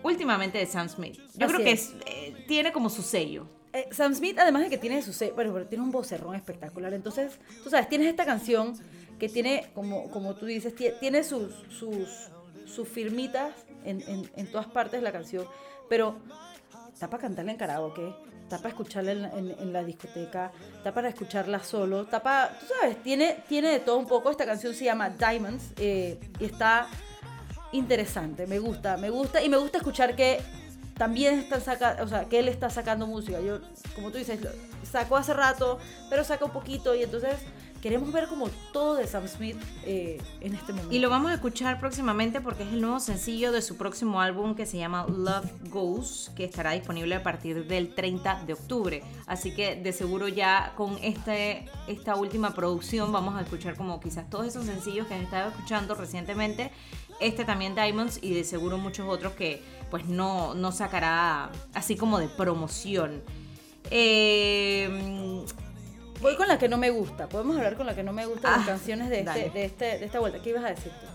últimamente 0.08 0.58
de 0.58 0.66
Sam 0.66 0.90
Smith. 0.90 1.18
Yo 1.36 1.46
Así 1.46 1.54
creo 1.56 1.66
que 1.66 1.72
es. 1.72 1.94
eh, 2.06 2.46
tiene 2.48 2.72
como 2.72 2.90
su 2.90 3.02
sello. 3.02 3.48
Eh, 3.74 3.88
Sam 3.92 4.16
Smith, 4.16 4.40
además 4.40 4.64
de 4.64 4.70
que 4.70 4.78
tiene 4.78 5.02
su 5.02 5.14
se- 5.14 5.32
bueno, 5.32 5.54
pero 5.54 5.68
tiene 5.68 5.84
un 5.84 5.92
vocerrón 5.92 6.36
espectacular. 6.36 6.94
Entonces, 6.94 7.38
tú 7.64 7.70
sabes, 7.70 7.88
tienes 7.90 8.08
esta 8.08 8.26
canción 8.26 8.74
que 9.20 9.30
tiene, 9.30 9.68
como, 9.76 10.10
como 10.10 10.36
tú 10.36 10.46
dices, 10.46 10.76
tie- 10.76 10.98
tiene 11.00 11.24
sus, 11.24 11.54
sus, 11.70 12.30
sus 12.66 12.88
firmitas 12.88 13.54
en, 13.84 14.02
en- 14.08 14.30
en 14.36 14.48
todas 14.52 14.68
partes 14.68 15.00
de 15.00 15.04
la 15.04 15.12
canción, 15.12 15.46
pero 15.90 16.18
está 16.94 17.10
para 17.10 17.22
cantarla 17.22 17.52
en 17.52 17.58
karaoke, 17.58 18.14
está 18.44 18.58
para 18.58 18.70
escucharla 18.70 19.12
en, 19.12 19.22
la- 19.22 19.32
en- 19.32 19.56
en 19.60 19.74
la 19.74 19.84
discoteca, 19.84 20.52
está 20.78 20.94
para 20.94 21.10
escucharla 21.10 21.64
solo, 21.64 22.02
está 22.02 22.22
para, 22.24 22.58
tú 22.60 22.66
sabes, 22.80 23.02
tiene, 23.04 23.44
tiene 23.50 23.70
de 23.70 23.80
todo 23.80 23.98
un 23.98 24.08
poco. 24.08 24.32
Esta 24.32 24.46
canción 24.46 24.74
se 24.74 24.86
llama 24.86 25.10
Diamonds 25.10 25.74
eh, 25.78 26.20
y 26.40 26.46
está 26.46 26.88
interesante, 27.72 28.48
me 28.48 28.60
gusta, 28.60 28.98
me 28.98 29.10
gusta 29.10 29.44
y 29.44 29.50
me 29.50 29.58
gusta 29.58 29.78
escuchar 29.78 30.16
que 30.16 30.40
también 30.98 31.40
están 31.40 31.62
saca, 31.62 31.98
o 32.02 32.08
sea, 32.08 32.26
que 32.26 32.40
él 32.40 32.48
está 32.48 32.70
sacando 32.70 33.06
música. 33.06 33.40
Yo, 33.40 33.60
como 33.96 34.12
tú 34.12 34.18
dices, 34.18 34.40
sacó 34.84 35.18
hace 35.18 35.34
rato, 35.34 35.78
pero 36.10 36.24
saca 36.24 36.46
un 36.46 36.52
poquito 36.52 36.96
y 36.96 37.04
entonces 37.04 37.36
queremos 37.82 38.12
ver 38.12 38.28
como 38.28 38.50
todo 38.74 38.96
de 38.96 39.06
Sam 39.06 39.28
Smith 39.28 39.58
eh, 39.86 40.20
en 40.42 40.56
este 40.56 40.74
momento. 40.74 40.94
Y 40.94 41.00
lo 41.00 41.10
vamos 41.10 41.32
a 41.32 41.36
escuchar 41.36 41.80
próximamente 41.80 42.42
porque 42.42 42.64
es 42.64 42.70
el 42.70 42.82
nuevo 42.82 43.00
sencillo 43.00 43.52
de 43.52 43.62
su 43.62 43.78
próximo 43.78 44.22
álbum 44.22 44.56
que 44.56 44.66
se 44.66 44.78
llama 44.78 45.06
Love 45.08 45.70
Goes, 45.70 46.32
que 46.36 46.44
estará 46.44 46.72
disponible 46.72 47.16
a 47.16 47.24
partir 47.24 47.68
del 47.68 47.94
30 47.94 48.44
de 48.46 48.54
octubre. 48.54 49.04
Así 49.28 49.54
que 49.54 49.76
de 49.76 49.94
seguro 49.94 50.28
ya 50.28 50.74
con 50.76 50.98
este, 51.02 51.70
esta 51.88 52.16
última 52.16 52.54
producción 52.54 53.12
vamos 53.12 53.36
a 53.36 53.42
escuchar 53.42 53.76
como 53.76 54.00
quizás 54.00 54.30
todos 54.30 54.48
esos 54.48 54.66
sencillos 54.66 55.08
que 55.08 55.14
han 55.14 55.22
estado 55.22 55.50
escuchando 55.50 55.94
recientemente. 55.96 56.72
Este 57.20 57.46
también 57.46 57.74
Diamonds 57.76 58.20
y 58.22 58.34
de 58.34 58.44
seguro 58.44 58.78
muchos 58.78 59.08
otros 59.10 59.34
que 59.34 59.62
pues 59.90 60.06
no, 60.06 60.54
no 60.54 60.72
sacará 60.72 61.50
así 61.74 61.96
como 61.96 62.20
de 62.20 62.28
promoción. 62.28 63.24
Eh, 63.90 65.44
Voy 66.22 66.36
con 66.36 66.48
la 66.48 66.58
que 66.58 66.68
no 66.68 66.78
me 66.78 66.90
gusta. 66.90 67.30
Podemos 67.30 67.56
hablar 67.58 67.78
con 67.78 67.86
la 67.86 67.96
que 67.96 68.02
no 68.04 68.12
me 68.12 68.26
gusta 68.26 68.50
de 68.50 68.58
las 68.58 68.64
Ah, 68.64 68.72
canciones 68.72 69.10
de, 69.10 69.20
este, 69.20 69.50
de, 69.52 69.66
este, 69.66 69.86
de 70.00 70.06
esta 70.06 70.20
vuelta. 70.20 70.42
¿Qué 70.42 70.50
ibas 70.50 70.64
a 70.66 70.70
decir 70.70 70.92
tú? 71.00 71.06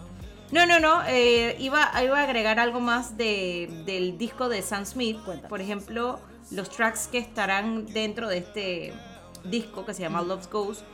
No, 0.53 0.65
no, 0.67 0.79
no. 0.79 1.03
eh, 1.09 1.57
iba, 1.59 1.91
iba 2.05 2.21
a 2.21 2.23
agregar 2.23 2.61
algo 2.61 2.79
más 2.79 3.17
de, 3.17 3.83
del 3.85 4.17
disco 4.17 4.49
de 4.49 4.63
Sam 4.63 4.87
Smith. 4.87 5.19
Cuéntame. 5.25 5.49
Por 5.49 5.61
ejemplo, 5.61 6.21
los 6.53 6.71
tracks 6.71 7.09
que 7.09 7.19
estarán 7.19 7.87
dentro 7.87 8.29
de 8.29 8.39
este 8.39 8.93
disco 9.45 9.85
que 9.85 9.93
se 9.93 10.03
llama 10.03 10.23
Love's 10.23 10.49
Goes. 10.49 10.85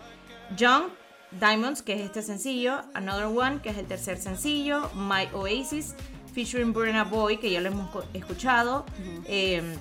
Young 0.57 0.85
Diamonds, 1.33 1.83
que 1.83 1.95
es 1.95 2.01
este 2.01 2.23
sencillo. 2.23 2.81
Another 2.95 3.27
One, 3.27 3.61
que 3.61 3.71
es 3.71 3.79
el 3.79 3.87
tercer 3.87 4.19
sencillo. 4.19 4.91
My 4.95 5.29
Oasis, 5.35 5.95
featuring 6.33 6.73
Burna 6.73 7.05
Boy, 7.05 7.39
que 7.39 7.51
ya 7.51 7.61
lo 7.61 7.69
hemos 7.69 7.91
escuchado. 8.15 8.87
Eh, 9.27 9.77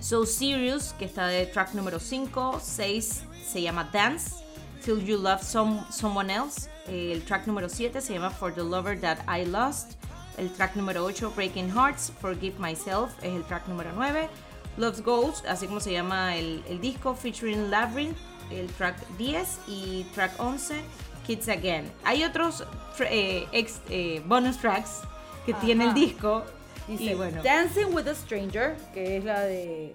so 0.00 0.26
Serious, 0.26 0.94
que 0.98 1.04
está 1.04 1.28
de 1.28 1.46
track 1.46 1.74
número 1.74 2.00
5. 2.00 2.60
6 2.62 3.22
se 3.44 3.62
llama 3.62 3.88
Dance. 3.92 4.44
Till 4.84 5.04
You 5.04 5.18
Love 5.18 5.42
Some, 5.42 5.84
Someone 5.90 6.30
Else. 6.30 6.68
El 6.88 7.22
track 7.22 7.46
número 7.46 7.68
7 7.68 8.00
se 8.00 8.14
llama 8.14 8.30
For 8.30 8.52
the 8.52 8.62
Lover 8.62 8.98
That 9.00 9.18
I 9.28 9.44
Lost. 9.44 9.92
El 10.38 10.50
track 10.50 10.74
número 10.74 11.04
8, 11.04 11.32
Breaking 11.36 11.70
Hearts, 11.70 12.12
Forgive 12.20 12.58
Myself, 12.58 13.12
es 13.22 13.34
el 13.34 13.44
track 13.44 13.68
número 13.68 13.92
9. 13.94 14.28
Love's 14.78 15.02
Ghost, 15.02 15.44
así 15.46 15.66
como 15.66 15.80
se 15.80 15.92
llama 15.92 16.36
el, 16.36 16.62
el 16.66 16.80
disco, 16.80 17.14
featuring 17.14 17.70
Labyrinth, 17.70 18.16
el 18.50 18.66
track 18.68 18.96
10. 19.18 19.60
Y 19.68 20.04
track 20.14 20.32
11, 20.38 20.80
Kids 21.26 21.48
Again. 21.48 21.90
Hay 22.04 22.24
otros 22.24 22.64
eh, 23.00 23.46
ex- 23.52 23.80
eh, 23.88 24.22
bonus 24.26 24.58
tracks 24.58 25.00
que 25.46 25.54
tiene 25.54 25.84
el 25.86 25.94
disco. 25.94 26.44
Dice, 26.88 27.04
y 27.04 27.14
bueno, 27.14 27.42
Dancing 27.42 27.92
with 27.94 28.08
a 28.08 28.14
Stranger, 28.14 28.76
que 28.92 29.16
es 29.16 29.24
la 29.24 29.40
de 29.42 29.94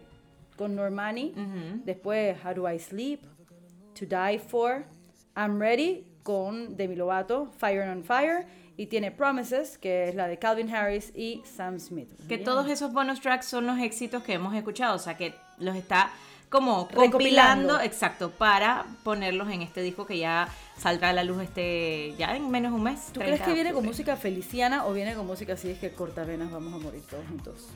con 0.56 0.76
Normani. 0.76 1.34
Después 1.84 2.38
How 2.46 2.54
Do 2.54 2.72
I 2.72 2.80
Sleep, 2.80 3.22
To 4.00 4.06
Die 4.06 4.40
For, 4.40 4.86
I'm 5.36 5.60
Ready 5.60 6.06
con 6.24 6.78
Demi 6.78 6.96
Lovato, 6.96 7.52
Fire 7.58 7.84
on 7.90 8.04
Fire. 8.04 8.46
Y 8.78 8.88
tiene 8.88 9.10
Promises, 9.10 9.78
que 9.78 10.10
es 10.10 10.16
la 10.16 10.28
de 10.28 10.38
Calvin 10.38 10.74
Harris 10.74 11.12
y 11.16 11.42
Sam 11.46 11.80
Smith. 11.80 12.10
que 12.28 12.36
Bien. 12.36 12.44
todos 12.44 12.68
esos 12.70 12.92
bonus 12.92 13.22
tracks 13.22 13.46
son 13.46 13.66
los 13.66 13.80
éxitos 13.80 14.22
que 14.24 14.34
hemos 14.34 14.54
escuchado, 14.54 14.96
o 14.96 15.00
sea 15.00 15.16
que 15.16 15.34
los 15.60 15.78
está 15.78 16.10
como 16.56 16.88
Recopilando. 16.90 17.12
compilando, 17.12 17.82
exacto, 17.82 18.32
para 18.32 18.86
ponerlos 19.04 19.50
en 19.50 19.62
este 19.62 19.82
disco 19.82 20.06
que 20.06 20.18
ya 20.18 20.48
saldrá 20.78 21.10
a 21.10 21.14
la 21.14 21.24
luz 21.24 21.42
este 21.42 22.16
ya 22.18 22.36
en 22.36 22.50
menos 22.50 22.72
de 22.72 22.78
un 22.78 22.84
mes. 22.84 23.08
¿Tú 23.08 23.20
30 23.20 23.26
crees 23.26 23.42
que 23.42 23.54
viene 23.54 23.74
con 23.74 23.86
música 23.86 24.16
feliciana 24.16 24.86
o 24.86 24.94
viene 24.94 25.16
con 25.16 25.28
música 25.28 25.54
así 25.54 25.70
es 25.70 25.80
que 25.80 25.92
cortavenas 25.92 26.52
vamos 26.52 26.74
a 26.74 26.78
morir 26.78 27.04
todos 27.10 27.28
juntos? 27.28 27.68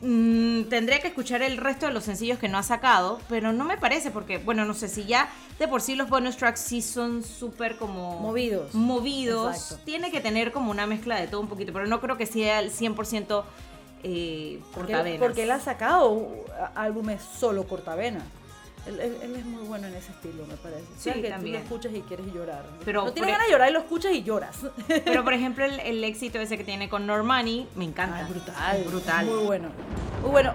Mm, 0.00 0.64
tendría 0.64 1.00
que 1.00 1.08
escuchar 1.08 1.42
el 1.42 1.58
resto 1.58 1.86
de 1.86 1.92
los 1.92 2.02
sencillos 2.02 2.38
que 2.38 2.48
no 2.48 2.58
ha 2.58 2.64
sacado, 2.64 3.20
pero 3.28 3.52
no 3.52 3.64
me 3.64 3.76
parece 3.76 4.10
porque, 4.10 4.38
bueno, 4.38 4.64
no 4.64 4.74
sé 4.74 4.88
si 4.88 5.04
ya 5.04 5.28
de 5.60 5.68
por 5.68 5.80
sí 5.80 5.94
los 5.94 6.08
bonus 6.08 6.36
tracks 6.36 6.60
sí 6.60 6.82
son 6.82 7.22
súper 7.22 7.76
como... 7.76 8.18
Movidos. 8.18 8.74
Movidos. 8.74 9.54
Exacto. 9.54 9.84
Tiene 9.84 10.10
que 10.10 10.20
tener 10.20 10.50
como 10.50 10.72
una 10.72 10.88
mezcla 10.88 11.20
de 11.20 11.28
todo 11.28 11.40
un 11.40 11.46
poquito, 11.46 11.72
pero 11.72 11.86
no 11.86 12.00
creo 12.00 12.16
que 12.16 12.26
sea 12.26 12.58
el 12.58 12.72
100% 12.72 13.44
eh, 14.02 14.60
cortavenas. 14.74 15.18
porque 15.20 15.44
él 15.44 15.50
ha 15.50 15.60
sacado 15.60 16.28
a- 16.60 16.82
álbumes 16.82 17.22
solo 17.22 17.64
cortavenas. 17.66 18.22
Él, 18.86 18.98
él- 18.98 19.16
él 19.22 19.36
es 19.36 19.44
muy 19.44 19.62
bueno 19.64 19.86
en 19.86 19.94
ese 19.94 20.10
estilo, 20.10 20.44
me 20.46 20.56
parece. 20.56 20.82
Sí, 20.98 21.10
O 21.10 21.12
sea, 21.12 21.22
que 21.22 21.28
también. 21.30 21.54
tú 21.54 21.58
lo 21.60 21.64
escuchas 21.76 21.92
y 21.94 22.00
quieres 22.00 22.26
llorar. 22.34 22.64
Pero 22.84 23.04
no 23.04 23.12
tienes 23.12 23.28
por- 23.30 23.32
ganas 23.32 23.46
de 23.46 23.52
llorar 23.52 23.70
y 23.70 23.72
lo 23.72 23.78
escuchas 23.78 24.12
y 24.12 24.22
lloras. 24.24 24.56
Pero 25.04 25.22
por 25.22 25.32
ejemplo 25.34 25.64
el, 25.64 25.78
el 25.80 26.02
éxito 26.02 26.40
ese 26.40 26.58
que 26.58 26.64
tiene 26.64 26.88
con 26.88 27.06
Normani 27.06 27.68
me 27.76 27.84
encanta. 27.84 28.24
Ah, 28.24 28.28
brutal. 28.28 28.84
Brutal. 28.88 29.26
Muy 29.26 29.44
bueno. 29.44 29.68
Muy 30.22 30.30
bueno. 30.32 30.54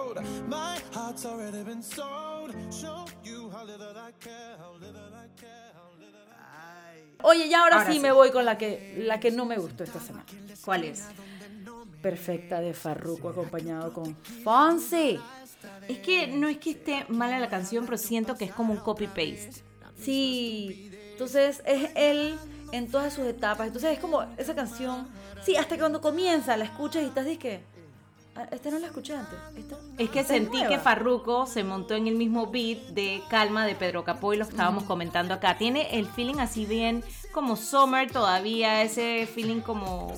My 0.19 0.77
heart's 0.93 1.25
already 1.25 1.63
been 1.63 1.81
sold. 1.81 2.51
Show 2.69 3.05
you 3.23 3.49
how 3.49 3.63
little 3.65 3.95
I 3.95 4.11
care, 4.19 4.57
how 4.59 4.73
little 4.73 5.13
I 5.13 5.29
care, 5.39 5.71
how 5.73 5.97
little 5.97 6.27
I 6.29 7.21
Oye, 7.23 7.47
ya 7.47 7.61
ahora, 7.61 7.77
Ahora 7.77 7.87
sí, 7.87 7.93
sí. 7.93 7.99
me 8.01 8.11
voy 8.11 8.31
con 8.31 8.43
la 8.43 8.57
que, 8.57 8.95
la 9.05 9.21
que 9.21 9.31
no 9.31 9.45
me 9.45 9.57
gustó 9.57 9.85
esta 9.85 10.01
semana. 10.01 10.25
¿Cuál 10.65 10.83
es? 10.83 11.05
Perfecta 12.01 12.59
de 12.59 12.73
Farruko 12.73 13.29
acompañado 13.29 13.93
con 13.93 14.17
Fonsi. 14.43 15.17
Es 15.87 15.99
que 15.99 16.27
no 16.27 16.49
es 16.49 16.57
que 16.57 16.71
esté 16.71 17.05
mala 17.07 17.39
la 17.39 17.47
canción, 17.47 17.85
pero 17.85 17.97
siento 17.97 18.35
que 18.35 18.45
es 18.45 18.51
como 18.51 18.73
un 18.73 18.79
copy-paste. 18.79 19.63
Sí, 19.97 20.91
entonces 21.11 21.61
es 21.65 21.89
él 21.95 22.37
en 22.73 22.91
todas 22.91 23.13
sus 23.13 23.25
etapas. 23.25 23.67
Entonces 23.67 23.93
es 23.93 23.99
como 23.99 24.23
esa 24.37 24.55
canción. 24.55 25.07
Sí, 25.45 25.55
hasta 25.55 25.75
que 25.75 25.79
cuando 25.79 26.01
comienza 26.01 26.57
la 26.57 26.65
escuchas 26.65 27.03
y 27.03 27.05
estás 27.05 27.25
que 27.37 27.70
esta 28.51 28.71
no 28.71 28.79
la 28.79 28.87
escuché 28.87 29.15
antes. 29.15 29.37
Esta, 29.57 29.75
Es 29.97 30.09
que 30.09 30.19
esta 30.21 30.33
sentí 30.33 30.57
nueva". 30.57 30.69
que 30.69 30.79
Farruko 30.79 31.45
se 31.45 31.63
montó 31.63 31.95
en 31.95 32.07
el 32.07 32.15
mismo 32.15 32.47
beat 32.47 32.79
de 32.89 33.21
Calma 33.29 33.65
de 33.65 33.75
Pedro 33.75 34.03
Capó 34.03 34.33
y 34.33 34.37
lo 34.37 34.43
estábamos 34.45 34.83
comentando 34.83 35.33
acá. 35.33 35.57
Tiene 35.57 35.99
el 35.99 36.07
feeling 36.07 36.39
así 36.39 36.65
bien 36.65 37.03
como 37.33 37.55
Summer 37.55 38.09
todavía, 38.11 38.81
ese 38.83 39.27
feeling 39.27 39.61
como 39.61 40.13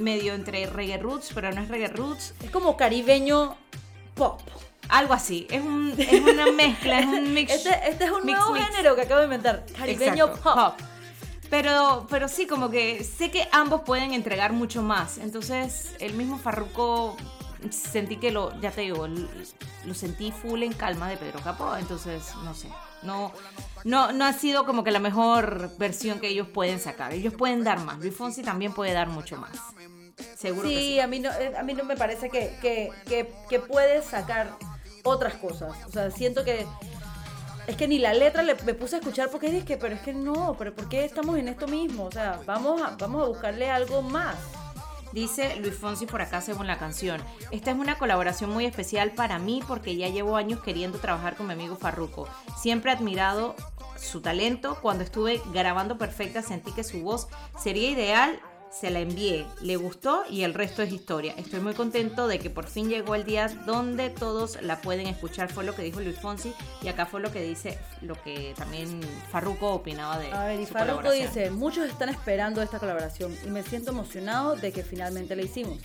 medio 0.00 0.34
entre 0.34 0.66
reggae 0.66 0.98
roots, 0.98 1.30
pero 1.34 1.52
no 1.52 1.60
es 1.62 1.68
reggae 1.68 1.88
roots. 1.88 2.34
Es 2.42 2.50
como 2.50 2.76
caribeño 2.76 3.56
pop. 4.14 4.40
Algo 4.88 5.14
así, 5.14 5.46
es, 5.50 5.62
un, 5.62 5.94
es 5.96 6.20
una 6.20 6.50
mezcla, 6.52 6.98
es 6.98 7.06
un 7.06 7.32
mix. 7.34 7.52
Este, 7.52 7.70
este 7.88 8.04
es 8.04 8.10
un 8.10 8.26
mix, 8.26 8.36
nuevo 8.38 8.52
mix. 8.54 8.66
género 8.66 8.94
que 8.94 9.02
acabo 9.02 9.20
de 9.20 9.24
inventar. 9.26 9.64
Caribeño 9.76 10.26
Exacto, 10.26 10.54
pop. 10.54 10.74
Pero, 11.52 12.06
pero 12.08 12.28
sí, 12.28 12.46
como 12.46 12.70
que 12.70 13.04
sé 13.04 13.30
que 13.30 13.46
ambos 13.52 13.82
pueden 13.82 14.14
entregar 14.14 14.54
mucho 14.54 14.80
más. 14.80 15.18
Entonces, 15.18 15.94
el 16.00 16.14
mismo 16.14 16.38
Farruko 16.38 17.14
sentí 17.68 18.16
que 18.16 18.30
lo, 18.30 18.58
ya 18.62 18.70
te 18.70 18.80
digo, 18.80 19.06
lo 19.06 19.92
sentí 19.92 20.32
full 20.32 20.62
en 20.62 20.72
calma 20.72 21.10
de 21.10 21.18
Pedro 21.18 21.40
Capó. 21.40 21.76
Entonces, 21.76 22.22
no 22.42 22.54
sé. 22.54 22.68
No, 23.02 23.32
no, 23.84 24.12
no 24.12 24.24
ha 24.24 24.32
sido 24.32 24.64
como 24.64 24.82
que 24.82 24.92
la 24.92 24.98
mejor 24.98 25.76
versión 25.76 26.20
que 26.20 26.28
ellos 26.28 26.48
pueden 26.48 26.80
sacar. 26.80 27.12
Ellos 27.12 27.34
pueden 27.34 27.64
dar 27.64 27.80
más. 27.84 27.98
Luis 27.98 28.16
Fonsi 28.16 28.42
también 28.42 28.72
puede 28.72 28.94
dar 28.94 29.08
mucho 29.10 29.36
más. 29.36 29.52
Seguro 30.38 30.66
que 30.66 30.74
Sí, 30.74 30.80
sí. 30.94 31.00
a 31.00 31.06
mí 31.06 31.20
no, 31.20 31.30
eh, 31.32 31.52
a 31.54 31.62
mí 31.62 31.74
no 31.74 31.84
me 31.84 31.98
parece 31.98 32.30
que, 32.30 32.56
que, 32.62 32.88
que, 33.06 33.30
que 33.50 33.60
puede 33.60 34.00
sacar 34.02 34.56
otras 35.04 35.34
cosas. 35.34 35.76
O 35.86 35.92
sea, 35.92 36.10
siento 36.10 36.44
que 36.44 36.66
es 37.66 37.76
que 37.76 37.88
ni 37.88 37.98
la 37.98 38.12
letra 38.12 38.42
le, 38.42 38.54
me 38.64 38.74
puse 38.74 38.96
a 38.96 38.98
escuchar 38.98 39.30
porque 39.30 39.50
dije, 39.50 39.76
pero 39.76 39.94
es 39.94 40.00
que 40.00 40.12
no, 40.12 40.56
pero 40.58 40.74
¿por 40.74 40.88
qué 40.88 41.04
estamos 41.04 41.38
en 41.38 41.48
esto 41.48 41.68
mismo? 41.68 42.04
O 42.04 42.12
sea, 42.12 42.40
vamos 42.46 42.80
a, 42.82 42.96
vamos 42.96 43.22
a 43.22 43.26
buscarle 43.26 43.70
algo 43.70 44.02
más. 44.02 44.36
Dice 45.12 45.56
Luis 45.56 45.74
Fonsi 45.74 46.06
por 46.06 46.22
acá 46.22 46.40
según 46.40 46.66
la 46.66 46.78
canción. 46.78 47.20
Esta 47.50 47.70
es 47.70 47.76
una 47.76 47.98
colaboración 47.98 48.50
muy 48.50 48.64
especial 48.64 49.10
para 49.12 49.38
mí 49.38 49.62
porque 49.68 49.94
ya 49.94 50.08
llevo 50.08 50.36
años 50.36 50.60
queriendo 50.62 50.98
trabajar 50.98 51.36
con 51.36 51.46
mi 51.46 51.52
amigo 51.52 51.76
Farruko. 51.76 52.26
Siempre 52.56 52.90
he 52.90 52.94
admirado 52.94 53.54
su 53.96 54.22
talento. 54.22 54.78
Cuando 54.80 55.04
estuve 55.04 55.42
grabando 55.52 55.98
Perfecta 55.98 56.40
sentí 56.40 56.72
que 56.72 56.82
su 56.82 57.02
voz 57.02 57.28
sería 57.58 57.90
ideal. 57.90 58.40
Se 58.72 58.90
la 58.90 59.00
envié, 59.00 59.46
le 59.60 59.76
gustó 59.76 60.24
y 60.30 60.44
el 60.44 60.54
resto 60.54 60.82
es 60.82 60.90
historia. 60.92 61.34
Estoy 61.36 61.60
muy 61.60 61.74
contento 61.74 62.26
de 62.26 62.38
que 62.38 62.48
por 62.48 62.66
fin 62.66 62.88
llegó 62.88 63.14
el 63.14 63.24
día 63.24 63.48
donde 63.66 64.08
todos 64.08 64.60
la 64.62 64.80
pueden 64.80 65.06
escuchar. 65.06 65.52
Fue 65.52 65.62
lo 65.62 65.74
que 65.74 65.82
dijo 65.82 66.00
Luis 66.00 66.18
Fonsi 66.18 66.54
y 66.80 66.88
acá 66.88 67.04
fue 67.04 67.20
lo 67.20 67.30
que 67.30 67.42
dice, 67.42 67.78
lo 68.00 68.20
que 68.22 68.54
también 68.56 69.00
Farruko 69.30 69.74
opinaba 69.74 70.18
de 70.18 70.32
A 70.32 70.46
ver, 70.46 70.58
y 70.58 70.66
su 70.66 70.72
Farruko 70.72 71.12
dice, 71.12 71.50
muchos 71.50 71.86
están 71.86 72.08
esperando 72.08 72.62
esta 72.62 72.78
colaboración 72.78 73.36
y 73.44 73.50
me 73.50 73.62
siento 73.62 73.90
emocionado 73.90 74.56
de 74.56 74.72
que 74.72 74.82
finalmente 74.82 75.36
la 75.36 75.42
hicimos. 75.42 75.78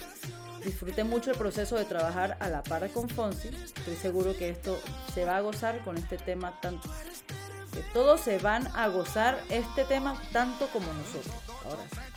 Disfruté 0.63 1.03
mucho 1.03 1.31
el 1.31 1.37
proceso 1.37 1.75
de 1.75 1.83
trabajar 1.83 2.37
a 2.39 2.47
la 2.47 2.63
par 2.63 2.89
con 2.91 3.09
Fonsi. 3.09 3.49
Estoy 3.49 3.95
seguro 3.95 4.35
que 4.35 4.49
esto 4.49 4.79
se 5.13 5.25
va 5.25 5.37
a 5.37 5.41
gozar 5.41 5.83
con 5.83 5.97
este 5.97 6.17
tema 6.17 6.59
tanto. 6.61 6.89
Que 7.73 7.81
todos 7.93 8.21
se 8.21 8.39
van 8.39 8.67
a 8.75 8.87
gozar 8.87 9.39
este 9.49 9.83
tema 9.83 10.19
tanto 10.31 10.67
como 10.71 10.87
nosotros. 10.93 11.35
Ahora 11.65 11.83
sí. 11.91 12.16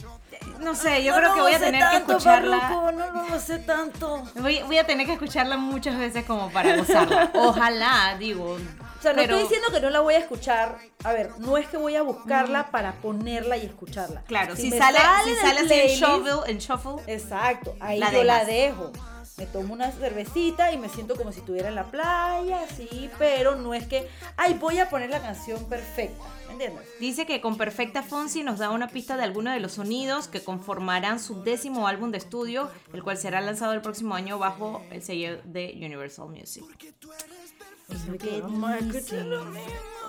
No 0.61 0.75
sé, 0.75 1.03
yo 1.03 1.13
No 1.13 1.19
creo 1.19 1.35
que 1.35 1.41
voy 1.41 1.55
a 1.55 1.59
tener 1.59 1.91
que 1.91 1.97
escucharla. 1.97 2.61
Farruko, 2.61 2.93
no 2.93 3.29
lo 3.29 3.41
sé 3.41 3.59
tanto. 3.61 4.23
Voy, 4.37 4.63
voy 4.63 4.79
a 4.79 4.85
tener 4.85 5.07
que 5.07 5.15
escucharla 5.15 5.57
muchas 5.57 5.99
veces 5.99 6.25
como 6.25 6.51
para 6.51 6.77
gozarla. 6.77 7.31
Ojalá, 7.35 8.17
digo. 8.19 8.57
O 9.01 9.03
sea, 9.03 9.13
no 9.13 9.23
pero, 9.23 9.37
estoy 9.37 9.43
diciendo 9.45 9.69
que 9.73 9.81
no 9.81 9.89
la 9.89 10.01
voy 10.01 10.15
a 10.15 10.19
escuchar. 10.19 10.79
A 11.05 11.13
ver, 11.13 11.31
no 11.39 11.57
es 11.57 11.67
que 11.69 11.79
voy 11.79 11.97
a 11.97 12.03
buscarla 12.03 12.71
para 12.71 12.93
ponerla 12.97 13.57
y 13.57 13.65
escucharla. 13.65 14.23
Claro, 14.25 14.55
si, 14.55 14.71
sale, 14.71 14.99
si 15.25 15.35
sale 15.37 15.61
así 15.61 15.75
en 15.75 15.99
shuffle, 15.99 16.53
en 16.53 16.59
shuffle, 16.59 17.03
Exacto, 17.07 17.75
ahí 17.81 17.99
La 17.99 18.13
yo 18.13 18.25
la 18.25 18.45
dejo. 18.45 18.93
Me 19.41 19.47
tomo 19.47 19.73
una 19.73 19.91
cervecita 19.91 20.71
y 20.71 20.77
me 20.77 20.91
siento 20.91 21.17
como 21.17 21.33
si 21.33 21.39
estuviera 21.41 21.71
en 21.71 21.75
la 21.75 21.85
playa, 21.91 22.61
sí, 22.77 23.09
pero 23.19 23.57
no 23.57 23.73
es 23.73 23.87
que, 23.87 24.07
ay, 24.37 24.53
voy 24.53 24.77
a 24.79 24.91
poner 24.91 25.09
la 25.09 25.23
canción 25.23 25.65
perfecta, 25.65 26.23
¿me 26.49 26.53
entiendes? 26.53 26.85
Dice 27.01 27.25
que 27.25 27.41
con 27.41 27.57
Perfecta 27.57 28.03
Fonsi 28.03 28.43
nos 28.43 28.59
da 28.59 28.69
una 28.69 28.89
pista 28.89 29.17
de 29.17 29.25
algunos 29.25 29.55
de 29.55 29.61
los 29.61 29.73
sonidos 29.73 30.29
que 30.29 30.45
conformarán 30.45 31.19
su 31.19 31.43
décimo 31.43 31.89
álbum 31.89 32.11
de 32.11 32.19
estudio, 32.19 32.71
el 32.93 33.03
cual 33.03 33.17
será 33.17 33.41
lanzado 33.41 33.73
el 33.73 33.81
próximo 33.81 34.15
año 34.15 34.39
bajo 34.39 34.83
el 34.91 35.03
sello 35.03 35.41
de 35.45 35.73
Universal 35.77 36.29
Music. 36.29 36.65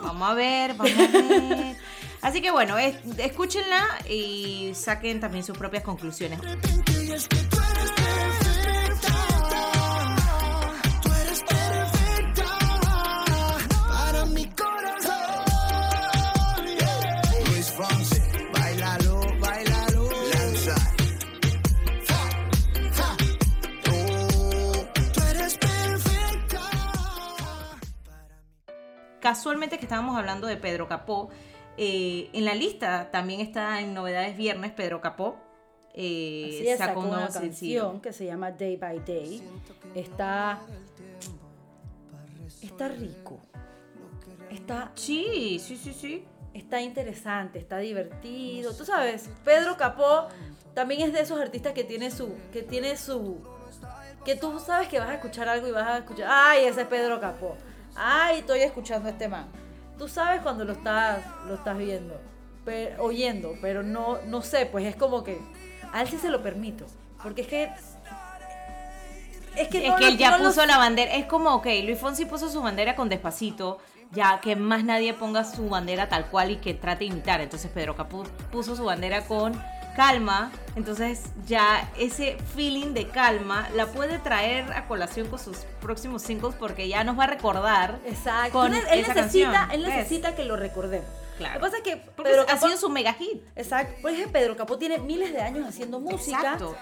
Vamos 0.03 0.29
a 0.29 0.33
ver, 0.33 0.73
vamos 0.75 0.91
a 0.93 1.07
ver. 1.07 1.77
Así 2.21 2.41
que 2.41 2.51
bueno, 2.51 2.77
es- 2.77 2.97
escúchenla 3.17 3.81
y 4.09 4.73
saquen 4.75 5.21
también 5.21 5.45
sus 5.45 5.57
propias 5.57 5.83
conclusiones. 5.83 6.39
Casualmente 29.21 29.77
que 29.77 29.85
estábamos 29.85 30.17
hablando 30.17 30.47
de 30.47 30.57
Pedro 30.57 30.87
Capó, 30.87 31.29
eh, 31.77 32.29
en 32.33 32.43
la 32.45 32.53
lista 32.55 33.09
también 33.11 33.39
está 33.39 33.79
en 33.79 33.93
Novedades 33.93 34.35
Viernes 34.35 34.71
Pedro 34.71 34.99
Capó. 34.99 35.37
eh, 35.93 36.63
es, 36.67 36.77
sacó 36.77 37.01
un 37.01 37.07
una 37.07 37.29
sencillo. 37.31 37.81
canción 37.83 38.01
que 38.01 38.13
se 38.13 38.25
llama 38.25 38.51
Day 38.51 38.77
by 38.77 38.99
Day. 39.05 39.41
Está. 39.95 40.59
Está 42.61 42.87
rico. 42.89 43.39
Está, 44.49 44.91
Sí, 44.95 45.59
sí, 45.63 45.77
sí, 45.77 45.93
sí. 45.93 46.25
está 46.53 46.81
interesante, 46.81 47.57
está 47.59 47.77
divertido. 47.77 48.73
Tú 48.75 48.83
sabes, 48.85 49.29
Pedro 49.45 49.77
Capó 49.77 50.27
también 50.73 51.01
es 51.01 51.13
de 51.13 51.21
esos 51.21 51.39
artistas 51.39 51.73
que 51.73 51.83
tiene 51.83 52.11
su. 52.11 52.33
que 52.51 52.61
tiene 52.63 52.97
su. 52.97 53.37
que 54.25 54.35
tú 54.35 54.59
sabes 54.59 54.87
que 54.89 54.99
vas 54.99 55.09
a 55.09 55.15
escuchar 55.15 55.47
algo 55.47 55.67
y 55.67 55.71
vas 55.71 55.87
a 55.87 55.97
escuchar. 55.99 56.27
¡Ay, 56.29 56.65
ese 56.65 56.81
es 56.81 56.87
Pedro 56.87 57.19
Capó! 57.19 57.55
¡Ay, 57.95 58.39
estoy 58.39 58.61
escuchando 58.61 59.07
a 59.09 59.11
este 59.11 59.27
man! 59.27 59.47
Tú 59.97 60.07
sabes 60.07 60.41
cuando 60.41 60.65
lo 60.65 60.73
estás, 60.73 61.19
lo 61.47 61.55
estás 61.55 61.77
viendo, 61.77 62.19
pe- 62.65 62.95
oyendo, 62.99 63.53
pero 63.61 63.83
no, 63.83 64.17
no 64.25 64.41
sé, 64.41 64.65
pues 64.65 64.85
es 64.85 64.95
como 64.95 65.23
que. 65.23 65.39
A 65.93 66.01
él 66.01 66.07
sí 66.07 66.17
se 66.17 66.29
lo 66.29 66.41
permito. 66.41 66.85
Porque 67.21 67.41
es 67.41 67.47
que. 67.47 67.69
Es 69.55 69.67
que, 69.67 69.85
Es 69.87 69.93
él 70.01 70.17
ya 70.17 70.37
no 70.37 70.45
puso 70.45 70.65
la 70.65 70.77
bandera. 70.77 71.13
Es 71.13 71.25
como, 71.25 71.53
ok, 71.55 71.65
Luis 71.83 71.99
Fonsi 71.99 72.25
puso 72.25 72.49
su 72.49 72.61
bandera 72.61 72.95
con 72.95 73.09
despacito. 73.09 73.79
Ya 74.13 74.41
que 74.41 74.55
más 74.57 74.83
nadie 74.83 75.13
ponga 75.13 75.43
su 75.45 75.69
bandera 75.69 76.09
tal 76.09 76.25
cual 76.27 76.51
y 76.51 76.55
que 76.57 76.73
trate 76.73 76.99
de 76.99 77.11
imitar. 77.11 77.39
Entonces 77.41 77.71
Pedro 77.71 77.95
Capó 77.95 78.23
puso 78.51 78.75
su 78.75 78.83
bandera 78.83 79.25
con 79.25 79.53
calma. 79.95 80.51
Entonces 80.75 81.23
ya 81.45 81.89
ese 81.97 82.37
feeling 82.55 82.93
de 82.93 83.07
calma 83.07 83.67
la 83.75 83.87
puede 83.87 84.19
traer 84.19 84.71
a 84.73 84.87
colación 84.87 85.27
con 85.27 85.39
sus 85.39 85.57
próximos 85.81 86.21
singles 86.21 86.55
porque 86.57 86.87
ya 86.87 87.03
nos 87.03 87.17
va 87.19 87.25
a 87.25 87.27
recordar. 87.27 87.99
Exacto. 88.05 88.53
con 88.53 88.73
él, 88.73 88.83
él 88.91 88.99
esa 88.99 89.13
necesita, 89.13 89.51
canción. 89.51 89.71
él 89.71 89.83
necesita 89.87 90.35
que 90.35 90.45
lo 90.45 90.55
recordemos. 90.55 91.07
Claro. 91.37 91.55
Lo 91.55 91.59
que 91.59 91.71
pasa 91.71 91.77
es 91.77 91.83
que 91.83 92.51
ha 92.51 92.57
sido 92.57 92.77
su 92.77 92.89
mega 92.89 93.13
hit. 93.13 93.41
Exacto. 93.55 94.01
Por 94.01 94.11
ejemplo, 94.11 94.33
Pedro 94.33 94.55
Capó 94.55 94.77
tiene 94.77 94.99
miles 94.99 95.33
de 95.33 95.41
años 95.41 95.67
haciendo 95.67 95.99
música 95.99 96.37
Exacto. 96.37 96.75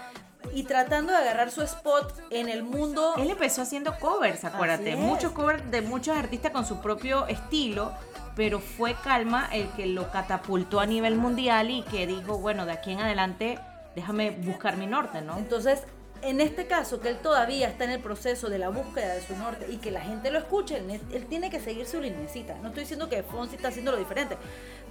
Y 0.52 0.64
tratando 0.64 1.12
de 1.12 1.18
agarrar 1.18 1.50
su 1.50 1.62
spot 1.62 2.12
en 2.30 2.48
el 2.48 2.62
mundo. 2.62 3.14
Él 3.16 3.30
empezó 3.30 3.62
haciendo 3.62 3.98
covers, 3.98 4.44
acuérdate. 4.44 4.96
Muchos 4.96 5.32
covers 5.32 5.70
de 5.70 5.82
muchos 5.82 6.16
artistas 6.16 6.52
con 6.52 6.66
su 6.66 6.80
propio 6.80 7.26
estilo, 7.26 7.92
pero 8.36 8.60
fue 8.60 8.94
Calma 9.02 9.48
el 9.52 9.68
que 9.70 9.86
lo 9.86 10.10
catapultó 10.10 10.80
a 10.80 10.86
nivel 10.86 11.16
mundial 11.16 11.70
y 11.70 11.82
que 11.82 12.06
dijo, 12.06 12.38
bueno, 12.38 12.66
de 12.66 12.72
aquí 12.72 12.92
en 12.92 13.00
adelante 13.00 13.58
déjame 13.94 14.30
buscar 14.30 14.76
mi 14.76 14.86
norte, 14.86 15.20
¿no? 15.20 15.36
Entonces, 15.36 15.82
en 16.22 16.40
este 16.40 16.66
caso, 16.66 17.00
que 17.00 17.08
él 17.08 17.18
todavía 17.18 17.68
está 17.68 17.84
en 17.84 17.90
el 17.90 18.00
proceso 18.00 18.50
de 18.50 18.58
la 18.58 18.68
búsqueda 18.68 19.14
de 19.14 19.22
su 19.22 19.34
norte 19.36 19.66
y 19.70 19.78
que 19.78 19.90
la 19.90 20.00
gente 20.00 20.30
lo 20.30 20.38
escuche, 20.38 20.76
él, 20.76 21.00
él 21.12 21.26
tiene 21.26 21.50
que 21.50 21.60
seguir 21.60 21.86
su 21.86 22.00
linecita. 22.00 22.54
No 22.56 22.68
estoy 22.68 22.82
diciendo 22.82 23.08
que 23.08 23.22
Fonsi 23.22 23.56
está 23.56 23.68
haciendo 23.68 23.90
lo 23.90 23.96
diferente. 23.96 24.36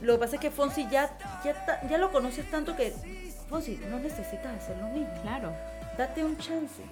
Lo 0.02 0.14
que 0.14 0.20
pasa 0.20 0.36
es 0.36 0.42
que 0.42 0.52
Fonsi 0.52 0.88
ya, 0.90 1.18
ya, 1.44 1.82
ya 1.88 1.98
lo 1.98 2.12
conoces 2.12 2.50
tanto 2.50 2.76
que, 2.76 2.94
Fonsi, 3.50 3.80
no 3.90 4.00
necesitas 4.00 4.56
hacer 4.62 4.78
lo 4.78 4.88
mismo. 4.90 5.10
Claro. 5.24 5.52
Date 5.98 6.24
un 6.24 6.38
chance. 6.38 6.84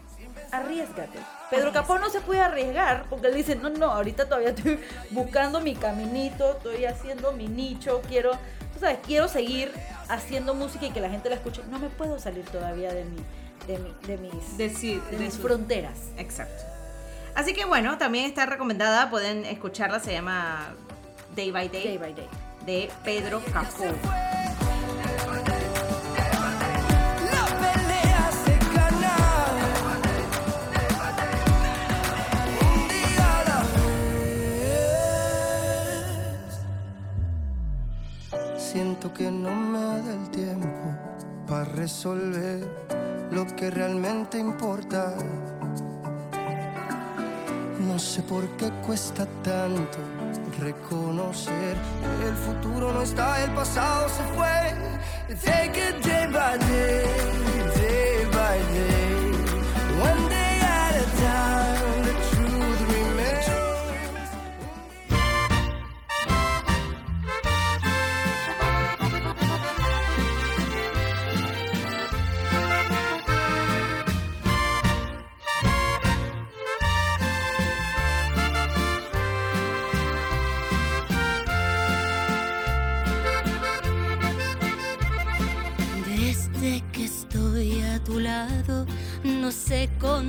Arriesgate. 0.52 1.20
Pedro 1.50 1.72
Capó 1.72 1.98
no 1.98 2.10
se 2.10 2.20
puede 2.22 2.40
arriesgar 2.42 3.06
porque 3.10 3.28
él 3.28 3.36
dice, 3.36 3.56
no, 3.56 3.70
no, 3.70 3.92
ahorita 3.92 4.26
todavía 4.26 4.50
estoy 4.50 4.80
buscando 5.12 5.62
mi 5.62 5.76
caminito, 5.76 6.54
estoy 6.58 6.86
haciendo 6.86 7.32
mi 7.32 7.48
nicho, 7.48 8.02
quiero, 8.08 8.32
tú 8.74 8.80
sabes, 8.80 9.00
quiero 9.06 9.28
seguir 9.28 9.72
haciendo 10.10 10.54
música 10.56 10.86
y 10.88 10.92
que 10.92 11.00
la 11.02 11.10
gente 11.10 11.30
la 11.30 11.36
escuche. 11.36 11.62
No 11.70 11.80
me 11.80 11.90
puedo 11.90 12.20
salir 12.20 12.44
todavía 12.46 12.92
de 12.94 13.06
mi, 13.06 13.18
de 13.68 13.78
mi, 13.80 13.94
de 14.08 14.18
mis, 14.18 14.58
de 14.58 14.70
de 14.70 15.18
mis 15.18 15.34
su- 15.36 15.42
fronteras. 15.42 15.98
Exacto. 16.18 16.64
Así 17.36 17.54
que 17.54 17.66
bueno, 17.66 17.98
también 17.98 18.26
está 18.26 18.46
recomendada, 18.46 19.10
pueden 19.10 19.46
escucharla, 19.46 20.00
se 20.00 20.12
llama 20.12 20.74
Day 21.36 21.52
by 21.52 21.70
Day, 21.70 21.84
Day 21.84 21.98
by 21.98 22.14
day. 22.14 22.28
de 22.66 22.90
Pedro 23.04 23.42
Capó. 23.54 23.86
Siento 39.08 39.14
que 39.14 39.32
no 39.32 39.56
me 39.56 40.02
da 40.02 40.14
el 40.14 40.30
tiempo 40.32 40.68
para 41.48 41.64
resolver 41.64 42.68
lo 43.32 43.46
que 43.56 43.70
realmente 43.70 44.38
importa. 44.38 45.16
No 47.80 47.98
sé 48.00 48.22
por 48.24 48.46
qué 48.58 48.70
cuesta 48.86 49.26
tanto 49.44 50.00
reconocer 50.60 51.78
que 52.20 52.28
el 52.28 52.36
futuro 52.36 52.92
no 52.92 53.02
está, 53.04 53.44
el 53.46 53.52
pasado 53.52 54.10
se 54.10 54.24
fue. 54.36 54.74
Take 55.42 55.90
it 55.90 56.04
day 56.04 56.28
by 56.28 56.58
day, 56.58 57.06
day 57.76 58.26
by 58.34 58.60
day, 58.74 59.32
one 60.02 60.30
day 60.30 60.60
at 60.62 60.96
a 60.96 61.06
time. 61.22 61.57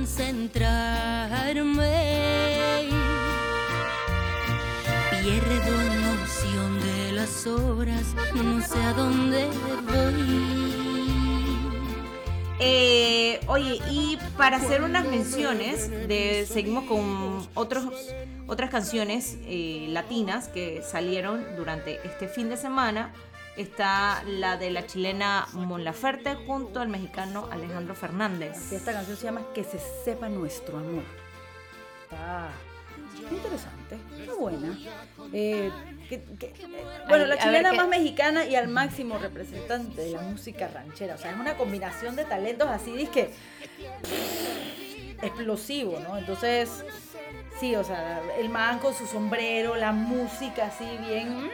Concentrarme. 0.09 2.89
Pierdo 5.21 5.77
noción 6.01 6.81
de 6.81 7.11
las 7.13 7.45
horas, 7.45 8.15
no 8.33 8.59
sé 8.65 8.81
a 8.81 8.93
dónde 8.93 9.45
voy. 9.85 10.49
Eh, 12.61 13.39
oye, 13.47 13.79
y 13.91 14.17
para 14.35 14.57
hacer 14.57 14.81
unas 14.81 15.05
menciones, 15.05 15.89
de, 15.89 16.45
seguimos 16.49 16.83
con 16.85 17.47
otros, 17.53 17.85
otras 18.47 18.69
canciones 18.69 19.37
eh, 19.43 19.85
latinas 19.89 20.49
que 20.49 20.81
salieron 20.81 21.45
durante 21.55 22.05
este 22.05 22.27
fin 22.27 22.49
de 22.49 22.57
semana. 22.57 23.13
Está 23.59 24.23
la 24.25 24.55
de 24.55 24.71
la 24.71 24.85
chilena 24.87 25.45
Mon 25.51 25.83
Laferte 25.83 26.33
junto 26.35 26.79
al 26.79 26.87
mexicano 26.87 27.49
Alejandro 27.51 27.93
Fernández. 27.93 28.71
Esta 28.71 28.93
canción 28.93 29.17
se 29.17 29.25
llama 29.25 29.41
Que 29.53 29.65
se 29.65 29.79
sepa 30.05 30.29
nuestro 30.29 30.77
amor. 30.77 31.03
Está 32.09 32.49
interesante, 33.35 33.97
muy 34.25 34.35
buena. 34.39 34.77
Eh, 35.33 35.69
que- 36.07 36.23
que- 36.39 36.45
eh, 36.47 36.85
bueno, 37.09 37.25
Ay, 37.25 37.29
la 37.31 37.37
chilena 37.37 37.69
ver, 37.69 37.71
¿qué- 37.71 37.77
más 37.77 37.87
mexicana 37.89 38.45
y 38.45 38.55
al 38.55 38.69
máximo 38.69 39.17
representante 39.17 40.01
de 40.03 40.11
la 40.11 40.21
música 40.21 40.69
ranchera. 40.69 41.15
O 41.15 41.17
sea, 41.17 41.31
es 41.31 41.37
una 41.37 41.57
combinación 41.57 42.15
de 42.15 42.23
talentos 42.23 42.69
así, 42.69 43.07
que 43.07 43.29
explosivo, 45.21 45.99
¿no? 45.99 46.17
Entonces, 46.17 46.85
sí, 47.59 47.75
o 47.75 47.83
sea, 47.83 48.21
el 48.39 48.47
man 48.47 48.79
con 48.79 48.93
su 48.95 49.05
sombrero, 49.05 49.75
la 49.75 49.91
música 49.91 50.67
así 50.67 50.85
bien. 51.05 51.51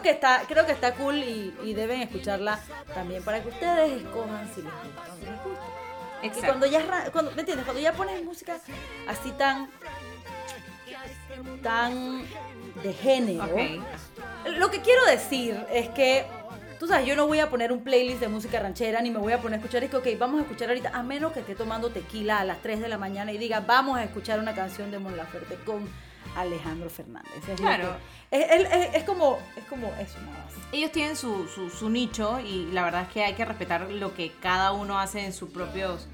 Creo 0.00 0.02
que 0.02 0.10
está, 0.16 0.42
creo 0.48 0.64
que 0.64 0.72
está 0.72 0.94
cool 0.94 1.16
y, 1.18 1.54
y 1.62 1.74
deben 1.74 2.00
escucharla 2.00 2.58
también 2.94 3.22
para 3.22 3.42
que 3.42 3.48
ustedes 3.48 4.02
escojan 4.02 4.48
si 4.54 4.62
les 4.62 4.72
gusta 4.72 5.12
o 5.12 5.16
no 5.16 5.30
les 5.30 5.44
gusta. 5.44 5.64
Y 6.22 6.26
Exacto. 6.26 6.46
cuando 6.46 6.66
ya, 6.66 7.10
cuando, 7.12 7.30
¿me 7.32 7.40
entiendes? 7.40 7.66
Cuando 7.66 7.82
ya 7.82 7.92
pones 7.92 8.24
música 8.24 8.56
así 9.06 9.30
tan, 9.32 9.68
tan 11.62 12.22
de 12.82 12.92
género. 12.94 13.46
Lo 14.46 14.70
que 14.70 14.80
quiero 14.80 15.04
decir 15.04 15.66
es 15.70 15.90
que, 15.90 16.24
tú 16.78 16.86
sabes, 16.86 17.06
yo 17.06 17.14
no 17.14 17.26
voy 17.26 17.40
a 17.40 17.50
poner 17.50 17.70
un 17.70 17.84
playlist 17.84 18.20
de 18.20 18.28
música 18.28 18.58
ranchera, 18.58 19.02
ni 19.02 19.10
me 19.10 19.18
voy 19.18 19.34
a 19.34 19.38
poner 19.38 19.58
a 19.58 19.62
escuchar, 19.62 19.84
es 19.84 19.90
que, 19.90 19.96
ok, 19.98 20.06
vamos 20.18 20.40
a 20.40 20.42
escuchar 20.44 20.68
ahorita, 20.68 20.92
a 20.94 21.02
menos 21.02 21.32
que 21.32 21.40
esté 21.40 21.54
tomando 21.54 21.90
tequila 21.90 22.40
a 22.40 22.44
las 22.46 22.62
3 22.62 22.80
de 22.80 22.88
la 22.88 22.96
mañana 22.96 23.32
y 23.32 23.38
diga, 23.38 23.60
vamos 23.60 23.98
a 23.98 24.04
escuchar 24.04 24.38
una 24.38 24.54
canción 24.54 24.90
de 24.90 24.98
Mon 24.98 25.14
Laferte 25.14 25.56
con 25.56 25.88
Alejandro 26.36 26.88
Fernández. 26.90 27.32
Es 27.48 27.60
Claro. 27.60 27.96
que- 28.30 28.40
es, 28.42 28.94
es- 28.94 29.04
como, 29.04 29.38
es 29.56 29.64
como 29.64 29.88
eso 30.00 30.18
nada 30.20 30.44
más. 30.44 30.54
Ellos 30.72 30.92
tienen 30.92 31.16
su, 31.16 31.48
su, 31.48 31.68
su 31.70 31.90
nicho 31.90 32.38
y 32.40 32.66
la 32.72 32.84
verdad 32.84 33.02
es 33.02 33.08
que 33.08 33.24
hay 33.24 33.34
que 33.34 33.44
respetar 33.44 33.90
lo 33.90 34.14
que 34.14 34.30
cada 34.40 34.72
uno 34.72 34.98
hace 35.00 35.24
en 35.24 35.32
sus 35.32 35.50
propios 35.50 36.06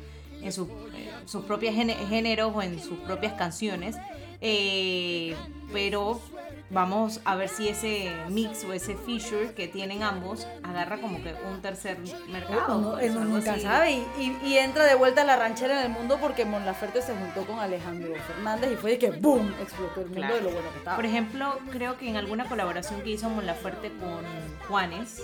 en 0.42 0.52
su- 0.52 0.68
eh, 0.94 1.10
sus 1.24 1.44
propios 1.44 1.74
géne- 1.74 1.96
géneros 2.08 2.52
o 2.54 2.62
en 2.62 2.78
sus 2.82 2.98
propias 3.00 3.32
canciones. 3.34 3.96
Eh, 4.40 5.34
pero 5.72 6.20
vamos 6.70 7.20
a 7.24 7.36
ver 7.36 7.48
si 7.48 7.68
ese 7.68 8.12
mix 8.28 8.64
o 8.64 8.72
ese 8.72 8.96
feature 8.96 9.52
que 9.54 9.68
tienen 9.68 10.02
ambos 10.02 10.46
agarra 10.62 11.00
como 11.00 11.22
que 11.22 11.34
un 11.48 11.60
tercer 11.62 11.98
mercado. 12.28 12.78
Uno, 12.78 12.92
pues, 12.92 13.10
uno 13.14 13.24
nunca 13.24 13.52
así. 13.52 13.60
sabe 13.62 13.92
y, 13.92 14.06
y- 14.18 14.38
y 14.46 14.58
entra 14.58 14.84
de 14.84 14.94
vuelta 14.96 15.22
a 15.22 15.24
la 15.24 15.36
ranchera 15.36 15.78
en 15.80 15.86
el 15.86 15.92
mundo 15.92 16.18
porque 16.20 16.44
Mon 16.44 16.66
Laferte 16.66 17.02
se 17.02 17.14
juntó 17.14 17.44
con 17.46 17.60
Alejandro 17.60 18.12
Fernández 18.26 18.72
y 18.72 18.76
fue 18.76 18.90
de 18.92 18.98
que 18.98 19.10
¡boom! 19.10 19.54
explotó 19.62 20.00
el 20.00 20.06
mundo 20.06 20.20
Claro. 20.20 20.34
de 20.36 20.42
lo 20.42 20.50
bueno 20.50 20.70
que 20.72 20.78
estaba. 20.78 20.96
Por 20.96 21.06
ejemplo, 21.06 21.58
creo 21.70 21.96
que 21.98 22.08
en 22.08 22.16
alguna 22.16 22.46
colaboración 22.46 23.00
que 23.02 23.10
hizo 23.10 23.28
Mon 23.30 23.46
Laferte 23.46 23.90
con 24.00 24.24
Juanes. 24.68 25.22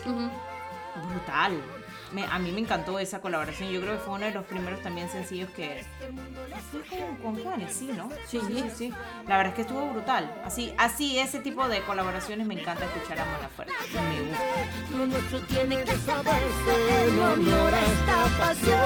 Brutal. 1.09 1.61
Me- 2.13 2.27
a 2.27 2.39
mí 2.39 2.53
me 2.53 2.61
encantó 2.61 2.99
esa 2.99 3.21
colaboración. 3.23 3.71
Yo 3.71 3.81
creo 3.81 3.95
que 3.95 4.01
fue 4.05 4.15
uno 4.17 4.27
de 4.27 4.33
los 4.33 4.45
primeros 4.45 4.83
también 4.83 5.09
sencillos 5.09 5.49
que. 5.51 5.83
Fue 6.71 6.83
con, 6.99 7.17
con 7.35 7.43
Juanes, 7.43 7.73
sí, 7.75 7.91
¿no? 7.97 8.11
Sí. 8.27 8.39
sí, 8.47 8.65
sí. 8.77 8.93
La 9.27 9.39
verdad 9.39 9.53
es 9.53 9.55
que 9.55 9.63
estuvo 9.63 9.89
brutal. 9.93 10.31
Así, 10.45 10.75
así 10.77 11.19
ese 11.19 11.39
tipo 11.41 11.67
de 11.69 11.81
colaboraciones 11.83 12.47
me 12.47 12.61
encanta 12.61 12.85
escuchar 12.85 13.19
a 13.21 13.25
Mon 13.25 13.41
Laferte. 13.41 13.73
Me 13.95 14.21
gusta. 14.29 14.45
Lo 14.99 15.07
nuestro 15.07 15.41
tiene 15.41 15.85
que 15.85 15.97
saberse 15.97 17.07
en 17.07 17.19
honor 17.19 17.75
a 17.75 17.81
esta 17.81 18.45
pasión. 18.45 18.79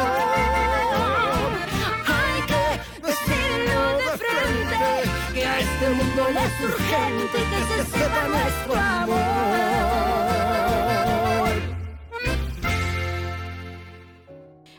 Hay 2.06 2.42
que 2.46 3.02
vestirlo 3.02 3.98
de 3.98 4.18
frente, 4.18 5.10
que 5.34 5.46
a 5.46 5.58
este 5.58 5.90
mundo 5.90 6.28
le 6.32 6.44
es 6.44 6.60
urgente 6.60 7.38
que 7.50 7.82
se 7.82 7.98
sepa 7.98 8.28
nuestro 8.28 8.74
amor. 8.76 10.25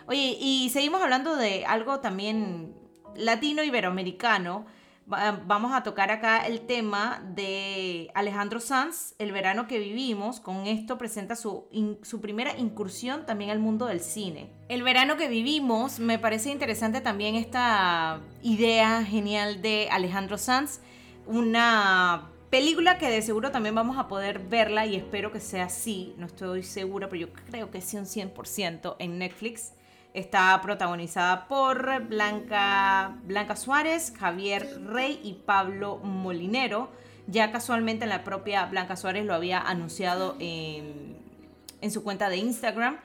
Oye, 0.08 0.38
y 0.40 0.70
seguimos 0.70 1.02
hablando 1.02 1.36
de 1.36 1.66
algo 1.66 2.00
también 2.00 2.74
latino 3.16 3.64
iberoamericano. 3.64 4.66
Va- 5.12 5.42
Vamos 5.46 5.74
a 5.74 5.84
tocar 5.84 6.12
acá 6.12 6.46
el 6.48 6.62
tema 6.62 7.22
de 7.34 8.10
Alejandro 8.14 8.60
Sanz, 8.60 9.16
El 9.20 9.32
verano 9.32 9.68
que 9.68 9.80
vivimos. 9.80 10.40
Con 10.40 10.66
esto 10.68 10.98
presenta 10.98 11.36
su, 11.36 11.68
su 12.04 12.22
primera 12.22 12.58
incursión 12.58 13.26
también 13.26 13.50
al 13.52 13.60
mundo 13.60 13.86
del 13.86 14.00
cine. 14.02 14.50
El 14.70 14.84
verano 14.84 15.16
que 15.18 15.28
vivimos, 15.30 16.00
me 16.00 16.20
parece 16.20 16.52
interesante 16.52 17.00
también 17.02 17.36
esta 17.36 18.22
idea 18.42 19.04
genial 19.04 19.62
de 19.62 19.88
Alejandro 19.92 20.38
Sanz. 20.38 20.80
Una 21.26 22.30
película 22.50 22.98
que 22.98 23.10
de 23.10 23.22
seguro 23.22 23.52
también 23.52 23.76
vamos 23.76 23.98
a 23.98 24.08
poder 24.08 24.40
verla 24.40 24.86
y 24.86 24.96
espero 24.96 25.32
que 25.32 25.40
sea 25.40 25.66
así. 25.66 26.14
No 26.18 26.26
estoy 26.28 26.64
segura, 26.64 27.08
pero 27.10 27.28
yo 27.28 27.34
creo 27.50 27.72
que 27.72 27.82
sí 27.82 27.98
un 27.98 28.06
100% 28.06 28.96
en 29.00 29.20
Netflix. 29.20 29.74
Está 30.18 30.60
protagonizada 30.64 31.48
por 31.48 32.08
Blanca, 32.08 33.20
Blanca 33.26 33.56
Suárez, 33.56 34.12
Javier 34.18 34.82
Rey 34.88 35.20
y 35.24 35.34
Pablo 35.34 35.98
Molinero. 35.98 36.90
Ya 37.28 37.52
casualmente 37.52 38.06
en 38.06 38.10
la 38.10 38.24
propia 38.24 38.66
Blanca 38.66 38.96
Suárez 38.96 39.28
lo 39.28 39.36
había 39.36 39.62
anunciado 39.62 40.36
en, 40.40 41.20
su 41.92 42.04
cuenta 42.04 42.30
de 42.30 42.38
Instagram. 42.38 42.98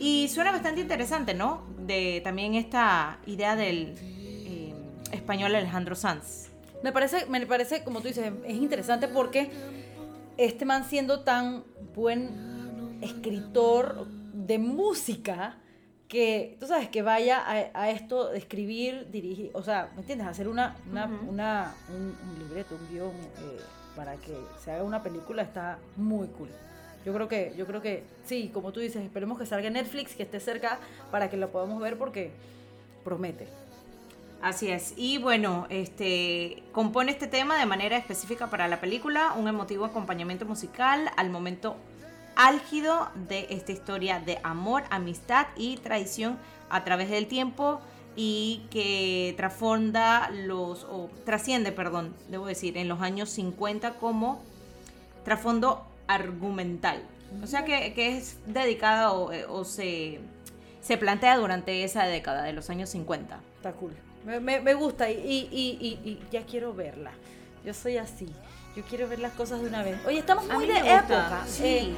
Y 0.00 0.26
suena 0.26 0.50
bastante 0.50 0.80
interesante, 0.80 1.34
¿no? 1.34 1.62
De 1.78 2.20
también 2.24 2.54
esta 2.54 3.20
idea 3.26 3.54
del 3.54 3.94
eh, 4.00 4.74
español 5.12 5.54
Alejandro 5.54 5.94
Sanz. 5.94 6.48
Me 6.82 6.90
parece, 6.90 7.26
me 7.26 7.46
parece, 7.46 7.84
como 7.84 8.00
tú 8.00 8.08
dices, 8.08 8.32
es 8.44 8.56
interesante 8.56 9.06
porque 9.06 9.52
este 10.36 10.64
man 10.64 10.84
siendo 10.84 11.20
tan 11.20 11.62
buen 11.94 12.98
escritor 13.02 14.08
de 14.32 14.58
música 14.58 15.58
que, 16.08 16.56
tú 16.60 16.66
sabes, 16.66 16.88
que 16.88 17.02
vaya 17.02 17.40
a, 17.40 17.52
a 17.82 17.90
esto 17.90 18.28
de 18.30 18.38
escribir, 18.38 19.08
dirigir, 19.10 19.50
o 19.54 19.62
sea, 19.62 19.90
¿me 19.94 20.00
entiendes? 20.02 20.26
Hacer 20.28 20.46
una, 20.48 20.76
una, 20.90 21.06
una- 21.28 21.74
un, 21.88 22.16
un 22.30 22.38
libreto, 22.38 22.76
un 22.80 22.88
guion 22.94 23.10
eh, 23.10 23.60
para 23.96 24.14
que 24.16 24.36
se 24.62 24.70
haga 24.70 24.84
una 24.84 25.02
película 25.02 25.42
está 25.42 25.78
muy 25.96 26.28
cool. 26.28 26.48
Yo 27.04 27.12
creo 27.14 27.28
que, 27.28 27.54
yo 27.56 27.66
creo 27.66 27.80
que, 27.82 28.04
sí, 28.24 28.50
como 28.52 28.72
tú 28.72 28.80
dices, 28.80 29.02
esperemos 29.02 29.38
que 29.38 29.46
salga 29.46 29.70
Netflix, 29.70 30.14
que 30.14 30.24
esté 30.24 30.40
cerca 30.40 30.78
para 31.10 31.30
que 31.30 31.36
lo 31.36 31.50
podamos 31.50 31.80
ver 31.80 31.96
porque 31.98 32.30
promete. 33.04 33.46
Así 34.42 34.70
es. 34.70 34.92
Y 34.96 35.18
bueno, 35.18 35.66
este 35.70 36.62
compone 36.72 37.10
este 37.12 37.26
tema 37.26 37.58
de 37.58 37.64
manera 37.66 37.96
específica 37.96 38.48
para 38.48 38.68
la 38.68 38.80
película, 38.80 39.32
un 39.32 39.48
emotivo 39.48 39.84
acompañamiento 39.86 40.44
musical 40.46 41.10
al 41.16 41.30
momento 41.30 41.76
álgido 42.36 43.08
de 43.28 43.46
esta 43.50 43.72
historia 43.72 44.20
de 44.20 44.38
amor, 44.42 44.84
amistad 44.90 45.46
y 45.56 45.78
traición 45.78 46.38
a 46.68 46.84
través 46.84 47.10
del 47.10 47.26
tiempo 47.26 47.80
y 48.14 48.62
que 48.70 49.34
trasfonda 49.36 50.30
los 50.30 50.84
o 50.84 51.10
trasciende, 51.24 51.72
perdón, 51.72 52.14
debo 52.28 52.46
decir, 52.46 52.78
en 52.78 52.88
los 52.88 53.00
años 53.00 53.30
50 53.30 53.94
como 53.94 54.42
trasfondo 55.24 55.84
argumental. 56.06 57.02
O 57.42 57.46
sea 57.46 57.64
que, 57.64 57.92
es 57.96 58.38
dedicada 58.46 59.12
o, 59.12 59.32
eh, 59.32 59.44
o 59.46 59.64
se, 59.64 60.20
se 60.80 60.96
plantea 60.96 61.36
durante 61.36 61.84
esa 61.84 62.04
década 62.04 62.44
de 62.44 62.52
los 62.52 62.70
años 62.70 62.90
50. 62.90 63.40
Está 63.56 63.72
cool. 63.72 63.92
Me, 64.24 64.74
gusta 64.74 65.10
y 65.10 66.20
ya 66.30 66.44
quiero 66.46 66.74
verla. 66.74 67.12
Yo 67.66 67.74
soy 67.74 67.96
así. 67.96 68.28
Yo 68.76 68.84
quiero 68.84 69.08
ver 69.08 69.18
las 69.18 69.32
cosas 69.32 69.60
de 69.60 69.66
una 69.66 69.82
vez. 69.82 69.98
Oye, 70.06 70.20
estamos 70.20 70.46
muy 70.46 70.68
de 70.68 70.78
época. 70.78 71.44
sí. 71.48 71.64
Eh, 71.64 71.94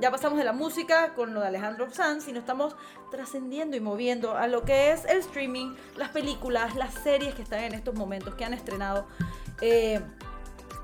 ya 0.00 0.10
pasamos 0.10 0.36
de 0.36 0.44
la 0.44 0.52
música 0.52 1.14
con 1.14 1.32
lo 1.32 1.40
de 1.40 1.46
Alejandro 1.46 1.90
Sanz 1.90 2.28
nos 2.28 2.40
estamos 2.40 2.76
trascendiendo 3.10 3.74
y 3.74 3.80
moviendo 3.80 4.36
a 4.36 4.48
lo 4.48 4.64
que 4.64 4.92
es 4.92 5.06
el 5.06 5.18
streaming, 5.18 5.74
las 5.96 6.10
películas, 6.10 6.74
las 6.76 6.92
series 6.92 7.34
que 7.34 7.40
están 7.40 7.60
en 7.60 7.72
estos 7.72 7.94
momentos, 7.94 8.34
que 8.34 8.44
han 8.44 8.52
estrenado. 8.52 9.06
Eh, 9.62 10.02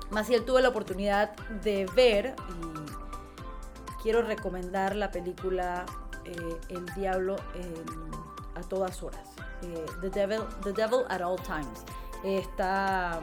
Maciel 0.09 0.43
tuve 0.43 0.63
la 0.63 0.69
oportunidad 0.69 1.35
de 1.63 1.85
ver 1.95 2.35
y 2.49 4.01
quiero 4.01 4.23
recomendar 4.23 4.95
la 4.95 5.11
película 5.11 5.85
eh, 6.25 6.57
El 6.69 6.85
Diablo 6.95 7.35
a 8.55 8.61
todas 8.61 9.03
horas. 9.03 9.29
Eh, 9.61 9.85
The, 10.01 10.09
Devil, 10.09 10.41
The 10.63 10.73
Devil 10.73 11.01
at 11.09 11.21
All 11.21 11.39
Times. 11.43 11.85
Está 12.23 13.19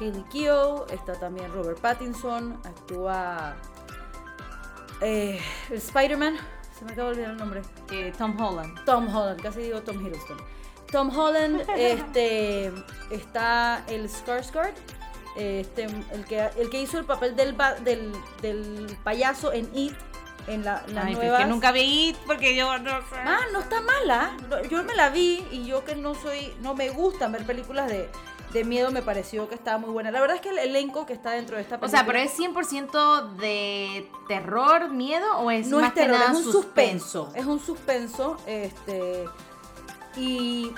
Kaylee 0.00 0.24
Keough, 0.32 0.86
está 0.90 1.12
también 1.12 1.52
Robert 1.52 1.78
Pattinson, 1.78 2.58
actúa 2.64 3.54
eh, 5.00 5.40
el 5.70 5.76
Spider-Man, 5.76 6.36
se 6.78 6.84
me 6.84 6.92
acaba 6.92 7.10
de 7.10 7.14
olvidar 7.14 7.30
el 7.32 7.36
nombre. 7.36 7.62
Eh, 7.90 8.12
Tom 8.16 8.40
Holland. 8.40 8.84
Tom 8.84 9.14
Holland, 9.14 9.40
casi 9.40 9.62
digo 9.62 9.82
Tom 9.82 10.04
Hiddleston. 10.04 10.38
Tom 10.90 11.16
Holland, 11.16 11.64
este, 11.76 12.72
está 13.10 13.84
el 13.88 14.08
Skarsgård, 14.08 14.74
este, 15.36 15.84
el 16.12 16.24
que, 16.26 16.50
el 16.56 16.70
que 16.70 16.82
hizo 16.82 16.98
el 16.98 17.04
papel 17.04 17.34
del, 17.36 17.56
del, 17.82 18.12
del 18.40 18.96
payaso 19.02 19.52
en 19.52 19.68
It, 19.76 19.94
en 20.46 20.64
la, 20.64 20.84
en 20.86 20.94
las 20.94 21.06
Ay, 21.06 21.16
pero 21.16 21.34
es 21.34 21.40
que 21.40 21.48
nunca 21.48 21.72
vi 21.72 22.14
porque 22.26 22.54
yo 22.54 22.78
no 22.78 22.90
sé. 23.00 23.16
Ah, 23.16 23.40
no 23.52 23.60
está 23.60 23.80
mala. 23.80 24.36
Yo 24.70 24.84
me 24.84 24.94
la 24.94 25.08
vi 25.10 25.46
y 25.50 25.64
yo 25.64 25.84
que 25.84 25.96
no 25.96 26.14
soy, 26.14 26.54
no 26.60 26.74
me 26.74 26.90
gustan 26.90 27.32
ver 27.32 27.44
películas 27.44 27.88
de, 27.88 28.10
de 28.54 28.64
miedo, 28.64 28.90
me 28.90 29.02
pareció 29.02 29.48
que 29.50 29.54
estaba 29.54 29.76
muy 29.76 29.90
buena. 29.90 30.10
La 30.10 30.20
verdad 30.22 30.36
es 30.36 30.42
que 30.42 30.48
el 30.48 30.58
elenco 30.58 31.04
que 31.04 31.12
está 31.12 31.32
dentro 31.32 31.56
de 31.56 31.62
esta 31.62 31.76
O 31.76 31.80
película. 31.80 31.98
sea, 31.98 32.06
pero 32.06 32.18
es 32.20 32.38
100% 32.38 33.34
de 33.36 34.08
terror, 34.28 34.88
miedo 34.90 35.26
o 35.40 35.50
es 35.50 35.66
no 35.66 35.80
más 35.80 35.88
es 35.90 35.94
terror, 35.94 36.12
que 36.16 36.18
nada 36.24 36.32
es 36.38 36.46
un 36.46 36.52
suspenso. 36.52 37.32
Es 37.34 37.44
un 37.44 37.60
suspenso, 37.60 38.38
este 38.46 39.24
y 40.16 40.72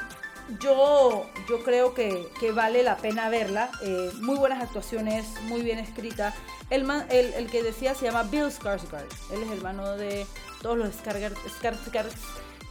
yo, 0.60 1.26
yo 1.48 1.62
creo 1.64 1.92
que, 1.94 2.30
que 2.40 2.52
vale 2.52 2.82
la 2.82 2.96
pena 2.96 3.28
verla. 3.28 3.70
Eh, 3.82 4.10
muy 4.20 4.36
buenas 4.36 4.62
actuaciones, 4.62 5.26
muy 5.42 5.60
bien 5.62 5.78
escrita. 5.78 6.34
El, 6.70 6.84
man- 6.84 7.06
el, 7.10 7.32
el 7.34 7.50
que 7.50 7.62
decía 7.62 7.94
se 7.94 8.06
llama 8.06 8.22
Bill 8.24 8.44
Skarsgård. 8.46 9.06
Él 9.32 9.42
es 9.42 9.50
hermano 9.50 9.96
de 9.96 10.26
todos 10.62 10.78
los 10.78 10.88
Skarsgård 10.96 12.12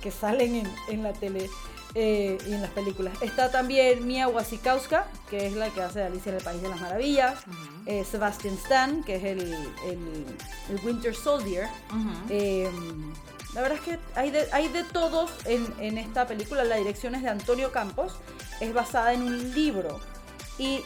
que 0.01 0.11
salen 0.11 0.55
en, 0.55 0.75
en 0.89 1.03
la 1.03 1.13
tele 1.13 1.49
eh, 1.95 2.37
y 2.45 2.53
en 2.53 2.61
las 2.61 2.71
películas. 2.71 3.13
Está 3.21 3.49
también 3.51 4.05
Mia 4.05 4.27
Wasikowska, 4.27 5.07
que 5.29 5.47
es 5.47 5.53
la 5.53 5.69
que 5.69 5.81
hace 5.81 6.03
Alicia 6.03 6.29
en 6.31 6.37
el 6.37 6.43
País 6.43 6.61
de 6.61 6.69
las 6.69 6.79
Maravillas. 6.81 7.39
Eh, 7.85 8.03
Sebastian 8.09 8.55
Stan, 8.55 9.03
que 9.03 9.15
es 9.15 9.23
el, 9.23 9.41
el- 9.85 10.25
el 10.69 10.79
Winter 10.85 11.15
Soldier. 11.15 11.67
Eh, 12.29 12.69
la 13.53 13.61
verdad 13.61 13.77
es 13.77 13.83
que 13.85 13.99
hay 14.19 14.31
de, 14.31 14.47
hay 14.51 14.67
de 14.67 14.83
todos 14.83 15.31
en, 15.45 15.65
en 15.79 15.97
esta 15.97 16.27
película. 16.27 16.63
La 16.65 16.75
dirección 16.75 17.15
es 17.15 17.23
de 17.23 17.29
Antonio 17.29 17.71
Campos. 17.71 18.13
Es 18.59 18.73
basada 18.73 19.13
en 19.13 19.23
un 19.23 19.53
libro. 19.55 19.99
Y 20.57 20.81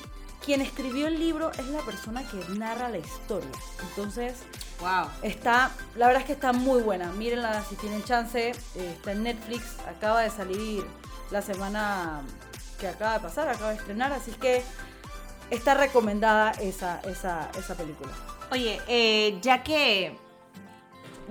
quien 0.45 0.61
escribió 0.61 1.07
el 1.07 1.19
libro 1.19 1.51
es 1.57 1.65
la 1.67 1.79
persona 1.81 2.23
que 2.29 2.37
narra 2.57 2.89
la 2.89 2.99
historia. 2.99 3.49
Entonces, 3.89 4.33
Wow. 4.79 5.09
está, 5.23 5.71
la 5.95 6.07
verdad 6.07 6.21
es 6.21 6.27
que 6.27 6.33
está 6.33 6.53
muy 6.53 6.81
buena. 6.81 7.11
Mírenla 7.11 7.63
si 7.63 7.75
tienen 7.75 8.03
chance. 8.03 8.49
Eh, 8.49 8.55
está 8.75 9.11
en 9.11 9.23
Netflix. 9.23 9.63
Acaba 9.87 10.21
de 10.21 10.29
salir 10.29 10.85
la 11.31 11.41
semana 11.41 12.21
que 12.79 12.87
acaba 12.87 13.13
de 13.13 13.19
pasar. 13.19 13.49
Acaba 13.49 13.71
de 13.71 13.75
estrenar. 13.75 14.13
Así 14.13 14.31
que 14.31 14.63
está 15.49 15.73
recomendada 15.73 16.51
esa, 16.61 17.01
esa, 17.01 17.49
esa 17.57 17.75
película. 17.75 18.11
Oye, 18.51 18.81
eh, 18.87 19.37
ya 19.41 19.63
que 19.63 20.17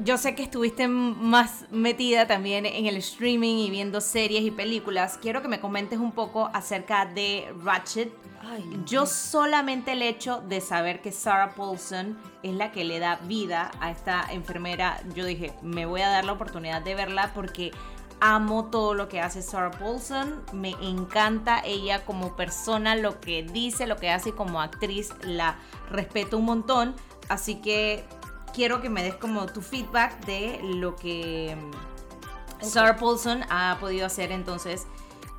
yo 0.04 0.18
sé 0.18 0.34
que 0.34 0.42
estuviste 0.42 0.88
más 0.88 1.64
metida 1.70 2.26
también 2.26 2.66
en 2.66 2.87
el 2.87 2.96
streaming 2.98 3.56
y 3.56 3.70
viendo 3.70 4.00
series 4.00 4.42
y 4.42 4.50
películas, 4.50 5.18
quiero 5.20 5.42
que 5.42 5.48
me 5.48 5.61
comentes 5.61 5.98
un 5.98 6.12
poco 6.12 6.50
acerca 6.52 7.06
de 7.06 7.52
Ratchet. 7.62 8.12
Ay, 8.40 8.64
Yo 8.87 9.06
solamente 9.06 9.92
el 9.92 10.02
hecho 10.02 10.40
de 10.40 10.61
saber 10.61 11.00
que 11.00 11.12
Sarah 11.12 11.54
Paulson 11.54 12.16
es 12.42 12.54
la 12.54 12.70
que 12.70 12.84
le 12.84 12.98
da 12.98 13.16
vida 13.24 13.70
a 13.80 13.90
esta 13.90 14.26
enfermera, 14.30 15.00
yo 15.14 15.24
dije, 15.24 15.52
me 15.62 15.87
voy 15.87 16.02
a 16.02 16.08
dar 16.08 16.24
la 16.24 16.32
oportunidad 16.32 16.82
de 16.82 16.94
verla 16.94 17.32
porque 17.34 17.72
amo 18.20 18.66
todo 18.66 18.94
lo 18.94 19.08
que 19.08 19.20
hace 19.20 19.42
Sarah 19.42 19.70
Paulson, 19.70 20.42
me 20.52 20.70
encanta 20.80 21.61
ella 21.64 22.04
como 22.04 22.37
persona, 22.37 22.96
lo 22.96 23.20
que 23.20 23.42
dice, 23.42 23.87
lo 23.87 23.96
que 23.96 24.11
hace 24.11 24.30
y 24.30 24.32
como 24.32 24.61
actriz, 24.61 25.12
la 25.22 25.58
respeto 25.90 26.38
un 26.38 26.44
montón, 26.44 26.94
así 27.28 27.56
que 27.56 28.04
quiero 28.58 28.80
que 28.82 28.90
me 28.90 29.04
des 29.04 29.14
como 29.14 29.46
tu 29.46 29.60
feedback 29.60 30.18
de 30.26 30.58
lo 30.64 30.96
que 30.96 31.56
mm, 31.56 32.64
Sarah 32.64 32.96
Paulson 32.96 33.44
ha 33.50 33.76
podido 33.78 34.04
hacer 34.04 34.32
entonces 34.32 34.84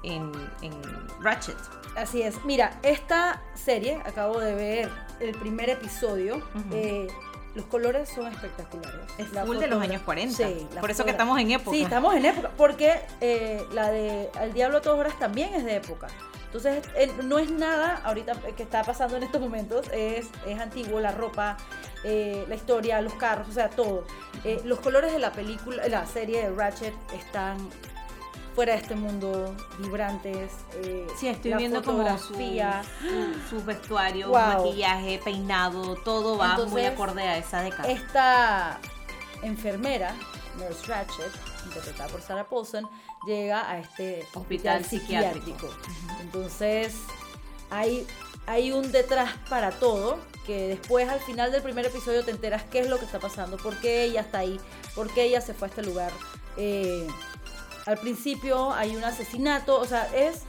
en, 0.03 0.31
en 0.61 0.71
Ratchet. 1.19 1.57
Así 1.97 2.21
es. 2.21 2.45
Mira, 2.45 2.79
esta 2.81 3.41
serie, 3.55 4.01
acabo 4.05 4.39
de 4.39 4.55
ver 4.55 4.89
el 5.19 5.35
primer 5.35 5.69
episodio. 5.69 6.41
eh, 6.71 7.07
los 7.55 7.65
colores 7.65 8.07
son 8.07 8.27
espectaculares. 8.27 9.01
Es 9.17 9.33
La 9.33 9.45
full 9.45 9.57
de 9.57 9.67
los 9.67 9.81
años 9.81 10.01
40. 10.03 10.37
Sí, 10.37 10.67
Por 10.79 10.89
eso 10.89 11.03
que 11.03 11.11
estamos 11.11 11.37
en 11.39 11.51
época. 11.51 11.75
Sí, 11.75 11.83
estamos 11.83 12.15
en 12.15 12.25
época. 12.25 12.51
Porque 12.55 13.01
eh, 13.19 13.65
la 13.73 13.91
de 13.91 14.29
Al 14.39 14.53
Diablo 14.53 14.77
a 14.77 14.81
todas 14.81 14.97
horas 14.97 15.19
también 15.19 15.53
es 15.55 15.65
de 15.65 15.75
época. 15.75 16.07
Entonces, 16.45 16.83
eh, 16.95 17.11
no 17.25 17.37
es 17.37 17.51
nada 17.51 18.01
ahorita 18.05 18.33
que 18.55 18.63
está 18.63 18.83
pasando 18.83 19.17
en 19.17 19.23
estos 19.23 19.39
momentos. 19.41 19.87
Es, 19.91 20.29
es 20.47 20.59
antiguo, 20.59 20.99
la 20.99 21.11
ropa, 21.11 21.57
eh, 22.03 22.45
la 22.47 22.55
historia, 22.55 23.01
los 23.01 23.13
carros, 23.15 23.47
o 23.49 23.51
sea, 23.51 23.69
todo. 23.69 24.05
Eh, 24.43 24.61
los 24.65 24.79
colores 24.79 25.11
de 25.11 25.19
la 25.19 25.31
película, 25.31 25.87
la 25.87 26.05
serie 26.05 26.43
de 26.49 26.55
Ratchet 26.55 26.93
están 27.13 27.57
fuera 28.55 28.73
de 28.73 28.79
este 28.79 28.95
mundo, 28.95 29.55
vibrantes. 29.79 30.51
eh, 30.83 31.07
Sí, 31.17 31.27
estoy 31.27 31.51
la 31.51 31.57
viendo 31.57 31.83
como 31.83 32.03
su, 32.17 32.27
fotografía. 32.33 32.81
su, 33.49 33.57
su 33.59 33.65
vestuario, 33.65 34.27
Wow. 34.29 34.37
maquillaje, 34.37 35.19
peinado, 35.23 35.95
todo 36.03 36.37
va 36.37 36.57
muy 36.67 36.85
acorde 36.85 37.21
a 37.23 37.37
esa 37.37 37.61
década. 37.61 37.87
Esta 37.89 38.79
enfermera, 39.43 40.13
Nurse 40.57 40.85
Ratchet, 40.87 41.31
interpretada 41.65 42.09
por 42.09 42.21
Sarah 42.21 42.43
Paulson, 42.49 42.89
llega 43.25 43.69
a 43.69 43.79
este 43.79 44.25
Hospital 44.33 44.81
hospital, 44.81 44.85
psiquiátrico. 44.85 45.45
psiquiátrico. 45.69 46.21
Entonces, 46.21 46.95
hay, 47.69 48.05
hay 48.49 48.71
un 48.71 48.91
detrás 48.91 49.31
para 49.47 49.69
todo 49.69 50.17
que 50.47 50.67
después 50.67 51.07
al 51.07 51.19
final 51.19 51.51
del 51.51 51.61
primer 51.61 51.85
episodio 51.85 52.25
te 52.25 52.31
enteras 52.31 52.63
qué 52.63 52.79
es 52.79 52.89
lo 52.89 52.97
que 52.97 53.05
está 53.05 53.19
pasando, 53.19 53.57
por 53.57 53.77
qué 53.77 54.03
ella 54.03 54.21
está 54.21 54.39
ahí, 54.39 54.59
por 54.95 55.13
qué 55.13 55.25
ella 55.25 55.39
se 55.39 55.53
fue 55.53 55.67
a 55.67 55.69
este 55.69 55.83
lugar. 55.83 56.11
Eh, 56.57 57.05
al 57.85 57.99
principio 57.99 58.73
hay 58.73 58.95
un 58.95 59.03
asesinato, 59.03 59.79
o 59.79 59.85
sea, 59.85 60.09
es 60.15 60.41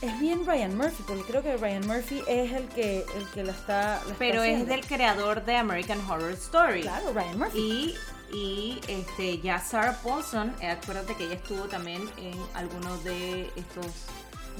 es 0.00 0.18
bien 0.20 0.46
Ryan 0.46 0.74
Murphy, 0.74 1.04
porque 1.06 1.22
creo 1.24 1.42
que 1.42 1.56
Ryan 1.58 1.86
Murphy 1.86 2.22
es 2.26 2.52
el 2.52 2.66
que 2.68 3.04
el 3.14 3.26
que 3.34 3.44
la 3.44 3.52
está 3.52 3.96
la 4.06 4.12
está 4.12 4.14
Pero 4.18 4.42
es 4.42 4.66
del 4.66 4.86
creador 4.86 5.44
de 5.44 5.56
American 5.56 6.00
Horror 6.08 6.30
Story. 6.32 6.80
Claro, 6.82 7.12
Ryan 7.12 7.38
Murphy. 7.38 7.94
Y, 8.32 8.34
y 8.34 8.80
este, 8.88 9.38
ya 9.40 9.58
Sarah 9.58 10.00
Paulson, 10.02 10.54
eh, 10.62 10.70
acuérdate 10.70 11.14
que 11.14 11.24
ella 11.24 11.34
estuvo 11.34 11.64
también 11.64 12.08
en 12.16 12.34
algunos 12.54 13.04
de 13.04 13.50
estos 13.56 13.86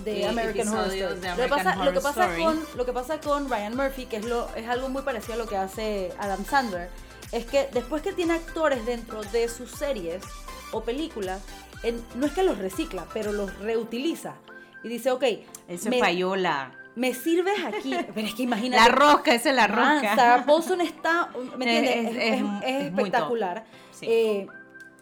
de 0.04 0.26
American 0.26 0.68
Horror 0.68 0.87
Story. 0.87 0.98
de 1.00 1.14
lo, 1.14 1.20
que 1.20 1.28
American 1.28 1.48
pasa, 1.64 1.76
lo, 1.76 1.82
que 1.82 1.88
Horror 1.98 2.02
pasa 2.02 2.24
Story. 2.24 2.42
con, 2.44 2.64
lo 2.76 2.87
que 2.87 2.92
pasa 2.92 3.20
con 3.20 3.48
Ryan 3.50 3.76
Murphy, 3.76 4.06
que 4.06 4.16
es, 4.16 4.24
lo, 4.24 4.48
es 4.56 4.68
algo 4.68 4.88
muy 4.88 5.02
parecido 5.02 5.34
a 5.34 5.37
lo 5.37 5.46
que 5.46 5.56
hace 5.56 6.12
Adam 6.18 6.44
Sandler, 6.44 6.88
es 7.32 7.44
que 7.44 7.68
después 7.72 8.02
que 8.02 8.12
tiene 8.12 8.34
actores 8.34 8.84
dentro 8.87 9.22
de 9.24 9.48
sus 9.48 9.70
series 9.70 10.22
o 10.72 10.82
películas, 10.82 11.40
él- 11.82 12.02
no 12.14 12.26
es 12.26 12.32
que 12.32 12.42
los 12.42 12.58
recicla, 12.58 13.06
pero 13.12 13.32
los 13.32 13.56
reutiliza. 13.58 14.34
Y 14.84 14.88
dice, 14.88 15.11
ok, 15.11 15.24
se 15.76 15.90
me, 15.90 15.98
falló 15.98 16.37
la, 16.37 16.70
me 16.94 17.12
sirves 17.12 17.58
aquí. 17.64 17.94
Pero 18.14 18.26
es 18.28 18.34
que 18.34 18.44
imagínate. 18.44 18.80
la 18.82 18.88
rosca, 18.94 19.34
esa 19.34 19.50
es 19.50 19.56
la 19.56 19.64
Ah, 19.64 19.66
rosca. 19.66 20.14
Sarah 20.16 20.46
Paulson 20.46 20.80
está, 20.80 21.30
¿me 21.56 21.64
Es- 21.78 21.90
entiendes? 21.90 22.16
es- 22.16 22.32
Es, 22.34 22.40
es- 22.40 22.62
es- 22.80 22.87
espectacular. 22.87 23.64
Sí. 23.90 24.06
Eh, 24.08 24.46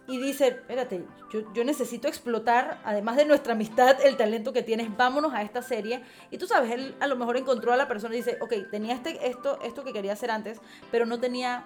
y 0.09 0.19
dice, 0.19 0.49
espérate, 0.49 1.05
yo, 1.33 1.53
yo 1.53 1.65
necesito 1.65 2.07
explotar, 2.09 2.81
además 2.85 3.17
de 3.17 3.25
nuestra 3.25 3.55
amistad, 3.55 3.97
el 4.05 4.17
talento 4.17 4.53
que 4.53 4.63
tienes, 4.63 4.95
vámonos 4.97 5.35
a 5.35 5.43
esta 5.43 5.63
serie. 5.63 6.03
Y 6.31 6.39
tú 6.39 6.47
sabes, 6.47 6.71
él 6.71 6.95
a 7.01 7.07
lo 7.07 7.17
mejor 7.17 7.37
encontró 7.37 7.73
a 7.73 7.77
la 7.77 7.89
persona 7.89 8.15
y 8.15 8.19
dice, 8.19 8.39
ok, 8.41 8.53
tenía 8.71 8.95
este, 8.95 9.29
esto, 9.29 9.59
esto 9.63 9.85
que 9.85 9.93
quería 9.93 10.13
hacer 10.13 10.31
antes, 10.31 10.61
pero 10.91 11.07
no 11.07 11.19
tenía 11.19 11.65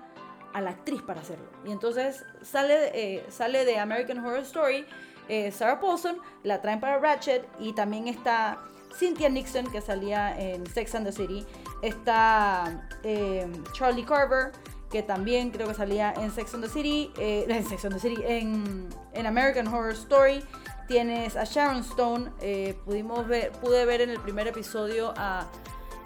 a 0.52 0.60
la 0.60 0.70
actriz 0.70 1.02
para 1.02 1.20
hacerlo. 1.20 1.46
Y 1.64 1.72
entonces 1.72 2.24
sale, 2.42 2.90
eh, 2.94 3.26
sale 3.28 3.64
de 3.64 3.78
American 3.78 4.18
Horror 4.24 4.40
Story, 4.40 4.86
eh, 5.28 5.52
Sarah 5.52 5.78
Paulson, 5.78 6.18
la 6.42 6.60
traen 6.60 6.80
para 6.80 6.98
Ratchet 6.98 7.46
y 7.58 7.72
también 7.72 8.08
está 8.08 8.58
Cynthia 8.98 9.28
Nixon, 9.28 9.70
que 9.70 9.80
salía 9.80 10.38
en 10.38 10.66
Sex 10.66 10.94
and 10.94 11.06
the 11.06 11.12
City, 11.12 11.46
está 11.82 12.88
eh, 13.04 13.46
Charlie 13.72 14.04
Carver, 14.04 14.52
que 14.90 15.02
también 15.02 15.50
creo 15.50 15.68
que 15.68 15.74
salía 15.74 16.12
en 16.12 16.30
Sex 16.32 16.52
and 16.54 16.64
the 16.64 16.70
City, 16.70 17.12
eh, 17.18 17.46
en 17.48 17.66
Sex 17.68 17.84
and 17.84 17.94
the 17.94 18.00
City, 18.00 18.22
en, 18.26 18.88
en 19.12 19.26
American 19.26 19.68
Horror 19.68 19.92
Story. 19.92 20.44
Tienes 20.88 21.36
a 21.36 21.44
Sharon 21.44 21.80
Stone, 21.82 22.32
eh, 22.40 22.76
pudimos 22.84 23.26
ver, 23.28 23.52
pude 23.52 23.84
ver 23.86 24.00
en 24.00 24.10
el 24.10 24.18
primer 24.20 24.48
episodio 24.48 25.14
a 25.16 25.46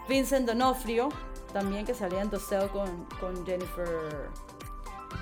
Vincent 0.07 0.47
D'Onofrio, 0.47 1.09
también 1.53 1.85
que 1.85 1.95
salía 1.95 2.21
en 2.21 2.29
The 2.29 2.37
Cell 2.39 2.67
con, 2.71 3.05
con 3.19 3.43
Jennifer 3.45 4.29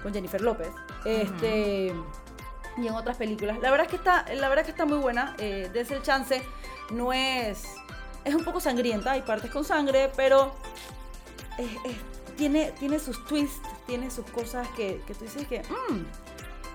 con 0.02 0.13
Jennifer 0.13 0.41
López. 0.41 0.67
Este 1.06 1.93
y 2.76 2.88
en 2.88 2.93
otras 2.93 3.15
películas. 3.17 3.58
La 3.62 3.69
verdad 3.71 3.86
es 3.86 3.91
que 3.91 3.95
está, 3.97 4.26
la 4.34 4.49
verdad 4.49 4.60
es 4.60 4.65
que 4.65 4.71
está 4.71 4.86
muy 4.86 4.97
buena. 4.97 5.36
Eh, 5.38 5.69
desde 5.71 5.95
el 5.95 6.02
chance 6.02 6.41
no 6.91 7.13
es 7.13 7.63
es 8.26 8.34
un 8.36 8.43
poco 8.43 8.60
sangrienta, 8.60 9.12
hay 9.12 9.21
partes 9.21 9.52
con 9.52 9.63
sangre, 9.63 10.12
pero 10.17 10.54
es- 11.58 11.71
es- 11.91 12.02
tiene, 12.38 12.72
tiene 12.80 13.00
sus 13.00 13.24
twists, 13.26 13.62
tiene 13.88 14.10
sus 14.12 14.26
cosas 14.32 14.67
que, 14.76 15.02
que 15.08 15.13
tú 15.13 15.24
dices 15.26 15.48
que 15.48 15.60
"Mm, 15.62 16.04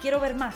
quiero 0.01 0.21
ver 0.21 0.35
más 0.35 0.55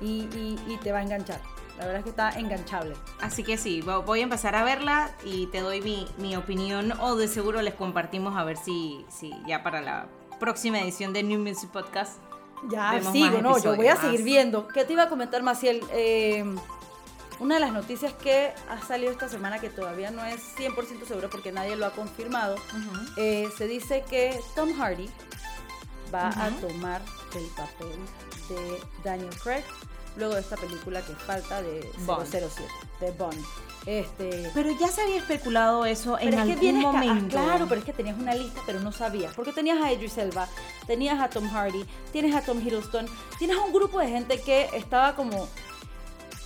y, 0.00 0.22
y- 0.34 0.58
y 0.68 0.76
te 0.82 0.92
va 0.92 0.98
a 0.98 1.02
enganchar. 1.02 1.40
La 1.78 1.84
verdad 1.84 1.98
es 1.98 2.04
que 2.04 2.10
está 2.10 2.30
enganchable. 2.38 2.94
Así 3.20 3.42
que 3.44 3.58
sí, 3.58 3.82
vo- 3.82 4.02
voy 4.04 4.20
a 4.20 4.22
empezar 4.22 4.54
a 4.54 4.64
verla 4.64 5.10
y 5.24 5.46
te 5.48 5.60
doy 5.60 5.82
mi, 5.82 6.08
mi 6.16 6.34
opinión 6.34 6.92
o 7.00 7.16
de 7.16 7.28
seguro 7.28 7.60
les 7.60 7.74
compartimos 7.74 8.34
a 8.36 8.44
ver 8.44 8.56
si, 8.56 9.04
si 9.10 9.34
ya 9.46 9.62
para 9.62 9.82
la 9.82 10.06
próxima 10.40 10.80
edición 10.80 11.12
de 11.12 11.22
New 11.22 11.38
Music 11.40 11.68
Podcast. 11.70 12.18
Ya 12.70 12.92
sigo, 13.12 13.42
no, 13.42 13.58
yo 13.58 13.76
voy 13.76 13.88
a 13.88 13.96
seguir 13.96 14.22
viendo. 14.22 14.66
¿Qué 14.68 14.86
te 14.86 14.94
iba 14.94 15.02
a 15.02 15.08
comentar, 15.10 15.42
Maciel? 15.42 15.82
Eh, 15.92 16.44
una 17.40 17.56
de 17.56 17.60
las 17.60 17.72
noticias 17.72 18.12
que 18.14 18.52
ha 18.68 18.80
salido 18.86 19.12
esta 19.12 19.28
semana, 19.28 19.58
que 19.58 19.68
todavía 19.70 20.10
no 20.10 20.24
es 20.24 20.40
100% 20.56 21.06
seguro 21.06 21.28
porque 21.30 21.52
nadie 21.52 21.76
lo 21.76 21.86
ha 21.86 21.90
confirmado, 21.90 22.56
eh, 23.16 23.48
se 23.56 23.66
dice 23.66 24.04
que 24.08 24.38
Tom 24.54 24.72
Hardy 24.78 25.08
va 26.14 26.28
a 26.28 26.50
tomar 26.60 27.02
el 27.34 27.46
papel 27.56 27.98
de 28.48 28.80
Daniel 29.04 29.34
Craig 29.42 29.64
luego 30.16 30.34
de 30.34 30.40
esta 30.40 30.56
película 30.56 31.02
que 31.02 31.14
falta 31.14 31.60
de 31.62 31.90
Bond. 32.06 32.26
007, 32.26 32.50
de 33.00 33.10
Bond. 33.12 33.44
Este, 33.84 34.50
Pero 34.54 34.70
ya 34.80 34.88
se 34.88 35.02
había 35.02 35.18
especulado 35.18 35.84
eso 35.84 36.18
en 36.18 36.30
pero 36.30 36.42
es 36.42 36.44
que 36.46 36.52
algún 36.54 36.60
vienes 36.60 36.82
ca- 36.84 36.88
ah, 36.88 36.92
momento. 37.04 37.36
claro, 37.36 37.66
pero 37.68 37.78
es 37.80 37.84
que 37.84 37.92
tenías 37.92 38.18
una 38.18 38.34
lista, 38.34 38.60
pero 38.66 38.80
no 38.80 38.90
sabías. 38.90 39.32
Porque 39.34 39.52
tenías 39.52 39.80
a 39.80 39.92
Idris 39.92 40.16
Elba, 40.18 40.48
tenías 40.88 41.20
a 41.20 41.28
Tom 41.28 41.48
Hardy, 41.48 41.84
tienes 42.12 42.34
a 42.34 42.40
Tom 42.42 42.58
Hiddleston, 42.60 43.06
tienes 43.38 43.56
a 43.58 43.60
un 43.60 43.72
grupo 43.72 44.00
de 44.00 44.08
gente 44.08 44.40
que 44.40 44.70
estaba 44.72 45.14
como 45.14 45.48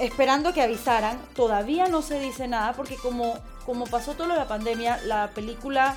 esperando 0.00 0.52
que 0.52 0.62
avisaran. 0.62 1.18
Todavía 1.34 1.86
no 1.88 2.02
se 2.02 2.18
dice 2.18 2.48
nada 2.48 2.72
porque 2.72 2.96
como, 2.96 3.38
como 3.66 3.86
pasó 3.86 4.14
todo 4.14 4.26
lo 4.28 4.34
de 4.34 4.40
la 4.40 4.48
pandemia, 4.48 4.98
la 5.04 5.30
película 5.34 5.96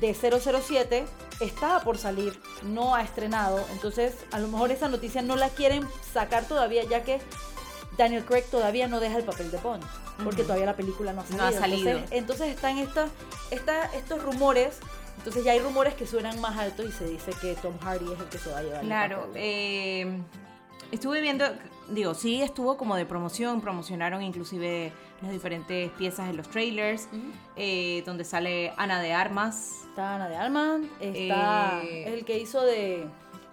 de 0.00 0.14
007 0.14 1.06
estaba 1.40 1.80
por 1.80 1.98
salir, 1.98 2.38
no 2.62 2.94
ha 2.94 3.02
estrenado. 3.02 3.64
Entonces, 3.72 4.14
a 4.32 4.38
lo 4.38 4.48
mejor 4.48 4.70
esa 4.70 4.88
noticia 4.88 5.22
no 5.22 5.36
la 5.36 5.48
quieren 5.50 5.86
sacar 6.12 6.44
todavía, 6.46 6.84
ya 6.84 7.02
que 7.02 7.20
Daniel 7.96 8.24
Craig 8.24 8.44
todavía 8.50 8.88
no 8.88 9.00
deja 9.00 9.16
el 9.16 9.24
papel 9.24 9.50
de 9.50 9.58
Bond, 9.58 9.82
porque 10.22 10.42
todavía 10.42 10.66
la 10.66 10.76
película 10.76 11.12
no 11.14 11.22
ha 11.22 11.24
No 11.24 11.38
salido. 11.38 11.46
ha 11.46 11.52
salido. 11.60 11.88
Entonces, 11.90 12.12
entonces 12.18 12.48
están 12.54 12.78
estos, 12.78 13.10
esta- 13.50 13.86
estos 13.94 14.22
rumores. 14.22 14.78
Entonces 15.18 15.44
ya 15.44 15.52
hay 15.52 15.60
rumores 15.60 15.94
que 15.94 16.06
suenan 16.06 16.38
más 16.42 16.58
altos 16.58 16.86
y 16.86 16.92
se 16.92 17.06
dice 17.06 17.32
que 17.40 17.54
Tom 17.54 17.78
Hardy 17.80 18.12
es 18.12 18.20
el 18.20 18.26
que 18.26 18.38
se 18.38 18.50
va 18.50 18.58
a 18.58 18.62
llevar. 18.62 18.80
el 18.80 18.86
Claro, 18.86 19.20
papel. 19.22 19.32
eh, 19.36 20.18
estuve 20.92 21.20
viendo, 21.20 21.44
digo, 21.88 22.14
sí 22.14 22.42
estuvo 22.42 22.76
como 22.76 22.96
de 22.96 23.06
promoción, 23.06 23.60
promocionaron 23.60 24.22
inclusive 24.22 24.92
las 25.22 25.30
diferentes 25.32 25.90
piezas 25.92 26.28
en 26.28 26.36
los 26.36 26.48
trailers, 26.48 27.08
eh, 27.56 28.02
donde 28.06 28.24
sale 28.24 28.72
Ana 28.76 29.00
de 29.00 29.12
Armas. 29.12 29.84
Está 29.88 30.16
Ana 30.16 30.28
de 30.28 30.36
Alman, 30.36 30.90
está 31.00 31.80
Eh, 31.82 32.12
el 32.12 32.24
que 32.24 32.38
hizo 32.38 32.62
de 32.62 33.06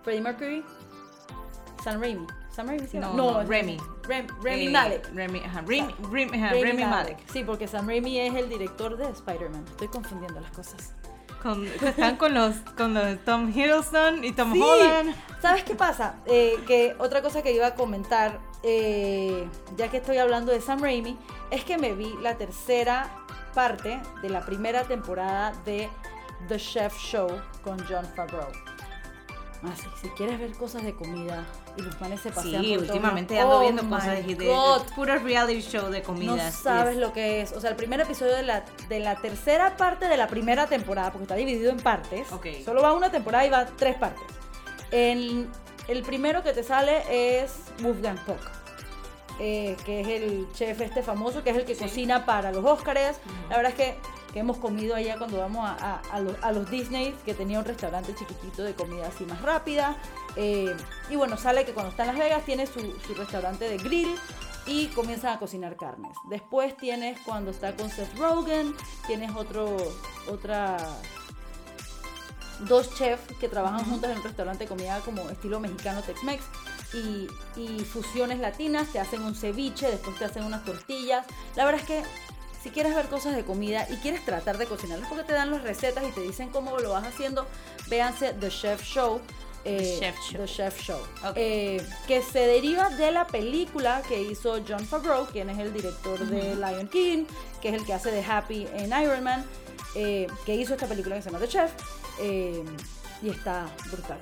Freddie 0.03 0.21
Mercury, 0.21 0.63
Sam 1.83 2.01
Raimi. 2.01 2.25
Sam 2.51 2.67
Raimi 2.67 2.87
sí, 2.87 2.97
No, 2.97 3.13
no, 3.13 3.43
Remy. 3.43 3.77
Rem- 4.03 4.27
Remy 4.41 4.67
eh, 4.67 4.69
Malek. 4.69 5.09
Remy, 5.13 5.39
ajá, 5.39 5.61
Remy, 5.61 5.93
Remy- 6.11 6.35
ajá, 6.35 6.49
Rami 6.49 6.61
Remy 6.63 6.85
Malek. 6.85 7.17
Sí, 7.31 7.43
porque 7.43 7.67
Sam 7.67 7.87
Raimi 7.87 8.19
es 8.19 8.35
el 8.35 8.49
director 8.49 8.95
de 8.97 9.09
Spider-Man. 9.09 9.63
Estoy 9.71 9.87
confundiendo 9.87 10.39
las 10.39 10.51
cosas. 10.51 10.93
Con, 11.43 11.65
están 11.67 12.15
con 12.15 12.33
los, 12.33 12.55
con 12.77 12.93
los 12.93 13.19
Tom 13.25 13.49
Hiddleston 13.49 14.23
y 14.23 14.31
Tom 14.31 14.53
Sí. 14.53 14.61
Holland. 14.61 15.13
¿Sabes 15.41 15.63
qué 15.65 15.75
pasa? 15.75 16.15
Eh, 16.25 16.57
que 16.65 16.95
otra 16.99 17.21
cosa 17.21 17.41
que 17.43 17.51
iba 17.51 17.67
a 17.67 17.75
comentar, 17.75 18.39
eh, 18.63 19.45
ya 19.75 19.89
que 19.89 19.97
estoy 19.97 20.17
hablando 20.19 20.53
de 20.53 20.61
Sam 20.61 20.81
Raimi, 20.81 21.17
es 21.51 21.65
que 21.65 21.77
me 21.77 21.93
vi 21.93 22.15
la 22.21 22.37
tercera 22.37 23.11
parte 23.53 24.01
de 24.21 24.29
la 24.29 24.39
primera 24.45 24.83
temporada 24.83 25.51
de 25.65 25.89
The 26.47 26.57
Chef 26.57 26.97
Show 26.97 27.27
con 27.61 27.77
John 27.89 28.05
Favreau. 28.15 28.47
Así, 29.71 29.87
si 30.01 30.09
quieres 30.11 30.39
ver 30.39 30.53
cosas 30.53 30.83
de 30.83 30.93
comida 30.95 31.43
y 31.77 31.81
los 31.81 31.99
manes 31.99 32.21
se 32.21 32.29
pasean 32.31 32.63
Sí, 32.63 32.73
por 32.75 32.83
últimamente 32.83 33.39
ando 33.39 33.57
oh 33.57 33.61
viendo 33.61 33.87
cosas 33.89 34.25
de, 34.25 34.35
de, 34.35 34.55
puro 34.95 35.17
reality 35.19 35.61
show 35.61 35.89
de 35.89 35.99
No 35.99 36.05
comida. 36.05 36.51
sabes 36.51 36.97
lo 36.97 37.11
que 37.13 37.41
es. 37.41 37.51
O 37.53 37.59
sea, 37.61 37.69
el 37.71 37.75
primer 37.75 37.99
episodio 38.01 38.35
de 38.35 38.43
la, 38.43 38.63
de 38.89 38.99
la 38.99 39.15
tercera 39.15 39.75
parte 39.77 40.07
de 40.07 40.17
la 40.17 40.27
primera 40.27 40.67
temporada, 40.67 41.11
porque 41.11 41.23
está 41.23 41.35
dividido 41.35 41.71
en 41.71 41.77
partes. 41.77 42.31
Ok. 42.31 42.47
Solo 42.63 42.81
va 42.81 42.93
una 42.93 43.09
temporada 43.11 43.45
y 43.45 43.49
va 43.49 43.65
tres 43.65 43.95
partes. 43.95 44.23
El, 44.91 45.49
el 45.87 46.03
primero 46.03 46.43
que 46.43 46.53
te 46.53 46.63
sale 46.63 47.03
es 47.43 47.53
Wolfgang 47.81 48.17
Puck. 48.25 48.37
eh, 49.39 49.75
que 49.83 50.01
es 50.01 50.07
el 50.07 50.47
chef 50.53 50.79
este 50.81 51.01
famoso, 51.01 51.43
que 51.43 51.49
es 51.49 51.57
el 51.57 51.65
que 51.65 51.75
cocina 51.75 52.23
para 52.25 52.51
los 52.51 52.63
Óscares. 52.63 53.17
La 53.49 53.57
verdad 53.57 53.71
es 53.71 53.77
que, 53.77 53.95
que 54.33 54.39
hemos 54.39 54.57
comido 54.57 54.95
allá 54.95 55.17
cuando 55.17 55.37
vamos 55.37 55.63
a, 55.69 55.73
a- 55.73 56.01
a 56.11 56.19
los, 56.19 56.35
a 56.43 56.51
los 56.51 56.69
Disney, 56.69 57.15
que 57.23 57.33
tenía 57.33 57.59
un 57.59 57.65
restaurante 57.65 58.13
chiquitito 58.15 58.63
de 58.63 58.73
comida 58.73 59.07
así 59.07 59.23
más 59.25 59.41
rápida. 59.41 59.95
Eh, 60.35 60.75
y 61.09 61.15
bueno, 61.15 61.37
sale 61.37 61.63
que 61.65 61.73
cuando 61.73 61.91
está 61.91 62.03
en 62.03 62.07
Las 62.07 62.17
Vegas 62.17 62.43
tiene 62.43 62.65
su, 62.65 62.79
su 63.05 63.13
restaurante 63.13 63.69
de 63.69 63.77
grill 63.77 64.15
y 64.65 64.87
comienzan 64.87 65.33
a 65.33 65.39
cocinar 65.39 65.75
carnes. 65.75 66.13
Después 66.29 66.75
tienes 66.77 67.19
cuando 67.25 67.51
está 67.51 67.75
con 67.75 67.89
Seth 67.89 68.17
Rogen, 68.17 68.75
tienes 69.05 69.31
otro, 69.35 69.77
otra 70.29 70.77
dos 72.61 72.93
chefs 72.95 73.35
que 73.39 73.49
trabajan 73.49 73.83
juntos 73.85 74.09
en 74.09 74.17
un 74.17 74.23
restaurante 74.23 74.63
de 74.63 74.69
comida 74.69 74.99
como 75.01 75.29
estilo 75.29 75.59
mexicano 75.59 76.01
Tex-Mex 76.01 76.43
y, 76.93 77.27
y 77.59 77.79
fusiones 77.83 78.39
latinas, 78.39 78.87
te 78.89 78.99
hacen 78.99 79.23
un 79.23 79.35
ceviche, 79.35 79.89
después 79.89 80.17
te 80.17 80.25
hacen 80.25 80.43
unas 80.43 80.63
tortillas. 80.63 81.25
La 81.55 81.65
verdad 81.65 81.81
es 81.81 81.87
que 81.87 82.03
si 82.63 82.69
quieres 82.69 82.95
ver 82.95 83.07
cosas 83.07 83.35
de 83.35 83.43
comida 83.43 83.85
y 83.89 83.97
quieres 83.97 84.23
tratar 84.23 84.57
de 84.57 84.65
cocinarlas 84.65 85.09
porque 85.09 85.25
te 85.25 85.33
dan 85.33 85.51
las 85.51 85.61
recetas 85.63 86.03
y 86.07 86.11
te 86.11 86.21
dicen 86.21 86.49
cómo 86.49 86.79
lo 86.79 86.91
vas 86.91 87.05
haciendo, 87.05 87.45
véanse 87.87 88.33
The 88.33 88.49
Chef 88.49 88.81
Show. 88.81 89.19
eh, 89.65 89.97
Chef 89.99 90.15
Show. 90.19 90.37
The 90.45 90.47
Chef 90.47 90.81
Show. 90.81 90.99
Ok. 91.25 91.33
eh, 91.35 91.85
que 92.07 92.21
se 92.21 92.39
deriva 92.47 92.89
de 92.89 93.11
la 93.11 93.27
película 93.27 94.01
que 94.07 94.21
hizo 94.21 94.59
John 94.67 94.85
Favreau, 94.85 95.25
quien 95.27 95.49
es 95.49 95.59
el 95.59 95.73
director 95.73 96.17
de 96.19 96.55
Lion 96.55 96.87
King, 96.87 97.25
que 97.61 97.69
es 97.69 97.75
el 97.75 97.85
que 97.85 97.93
hace 97.93 98.11
de 98.11 98.23
Happy 98.23 98.67
en 98.73 98.91
Iron 99.01 99.23
Man, 99.23 99.45
eh, 99.95 100.27
que 100.45 100.55
hizo 100.55 100.73
esta 100.73 100.87
película 100.87 101.15
que 101.17 101.21
se 101.21 101.29
llama 101.29 101.39
The 101.45 101.47
Chef, 101.49 101.71
y 103.21 103.29
está 103.29 103.67
brutal. 103.91 104.19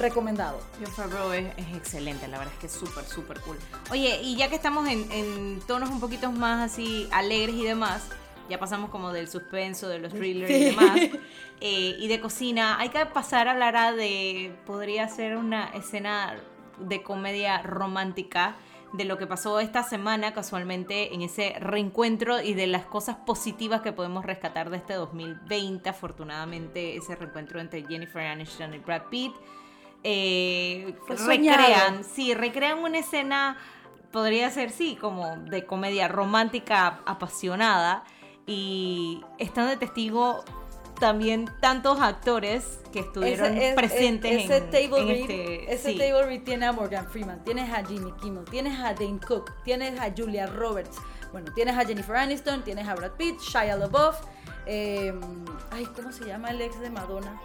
Recomendado. 0.00 0.58
John 0.82 0.92
Favreau 0.92 1.32
es, 1.32 1.46
es 1.56 1.76
excelente, 1.76 2.26
la 2.28 2.38
verdad 2.38 2.52
es 2.54 2.60
que 2.60 2.66
es 2.66 2.72
súper, 2.72 3.04
súper 3.04 3.40
cool. 3.40 3.58
Oye, 3.90 4.20
y 4.22 4.36
ya 4.36 4.48
que 4.48 4.56
estamos 4.56 4.88
en, 4.88 5.10
en 5.12 5.60
tonos 5.66 5.90
un 5.90 6.00
poquito 6.00 6.32
más 6.32 6.72
así 6.72 7.06
alegres 7.12 7.54
y 7.56 7.64
demás, 7.64 8.08
ya 8.48 8.58
pasamos 8.58 8.90
como 8.90 9.12
del 9.12 9.28
suspenso, 9.28 9.88
de 9.88 9.98
los 9.98 10.12
thrillers 10.12 10.50
y 10.50 10.54
Sí. 10.54 10.64
demás, 10.64 10.96
eh, 11.60 11.96
y 11.98 12.08
de 12.08 12.20
cocina, 12.20 12.78
hay 12.80 12.88
que 12.88 13.04
pasar 13.06 13.46
a 13.48 13.52
hablar 13.52 13.94
de, 13.94 14.56
podría 14.66 15.06
ser 15.08 15.36
una 15.36 15.66
escena 15.68 16.34
de 16.78 17.02
comedia 17.02 17.60
romántica 17.62 18.56
de 18.94 19.04
lo 19.04 19.18
que 19.18 19.26
pasó 19.28 19.60
esta 19.60 19.84
semana 19.84 20.32
casualmente 20.34 21.14
en 21.14 21.22
ese 21.22 21.54
reencuentro 21.60 22.40
y 22.40 22.54
de 22.54 22.66
las 22.66 22.84
cosas 22.86 23.14
positivas 23.24 23.82
que 23.82 23.92
podemos 23.92 24.24
rescatar 24.24 24.68
de 24.70 24.78
este 24.78 24.94
2020, 24.94 25.88
afortunadamente 25.88 26.96
ese 26.96 27.14
reencuentro 27.14 27.60
entre 27.60 27.86
Jennifer 27.86 28.22
Aniston 28.22 28.74
y 28.74 28.78
Brad 28.78 29.02
Pitt 29.10 29.32
eh, 30.04 30.96
recrean, 31.08 32.04
sí, 32.04 32.34
recrean 32.34 32.78
una 32.78 32.98
escena, 32.98 33.56
podría 34.12 34.50
ser, 34.50 34.70
sí, 34.70 34.96
como 35.00 35.36
de 35.36 35.64
comedia 35.66 36.08
romántica 36.08 37.00
apasionada 37.06 38.04
y 38.46 39.22
están 39.38 39.68
de 39.68 39.76
testigo 39.76 40.44
también 40.98 41.48
tantos 41.60 41.98
actores 42.00 42.80
que 42.92 43.00
estuvieron 43.00 43.56
Ese- 43.56 43.68
es- 43.70 43.74
presentes 43.74 44.32
es- 44.32 44.44
ese 44.44 44.56
en, 44.58 44.64
table 44.70 45.00
en 45.00 45.08
read, 45.08 45.20
este... 45.20 45.72
ese 45.74 45.92
sí. 45.92 45.98
table 45.98 46.26
read 46.26 46.42
tiene 46.42 46.66
a 46.66 46.72
Morgan 46.72 47.06
Freeman, 47.10 47.42
tienes 47.44 47.72
a 47.72 47.82
Jimmy 47.84 48.12
Kimmel, 48.20 48.44
tienes 48.44 48.78
a 48.78 48.92
Dane 48.92 49.18
Cook, 49.26 49.50
tienes 49.64 49.98
a 49.98 50.12
Julia 50.14 50.46
Roberts, 50.46 50.98
bueno, 51.32 51.52
tienes 51.54 51.76
a 51.76 51.84
Jennifer 51.86 52.16
Aniston, 52.16 52.62
tienes 52.64 52.86
a 52.86 52.94
Brad 52.94 53.12
Pitt, 53.12 53.38
Shia 53.40 53.76
LaBeouf, 53.76 54.16
eh, 54.66 55.14
ay, 55.70 55.86
¿cómo 55.96 56.12
se 56.12 56.26
llama 56.26 56.50
el 56.50 56.60
ex 56.60 56.78
de 56.80 56.90
Madonna? 56.90 57.40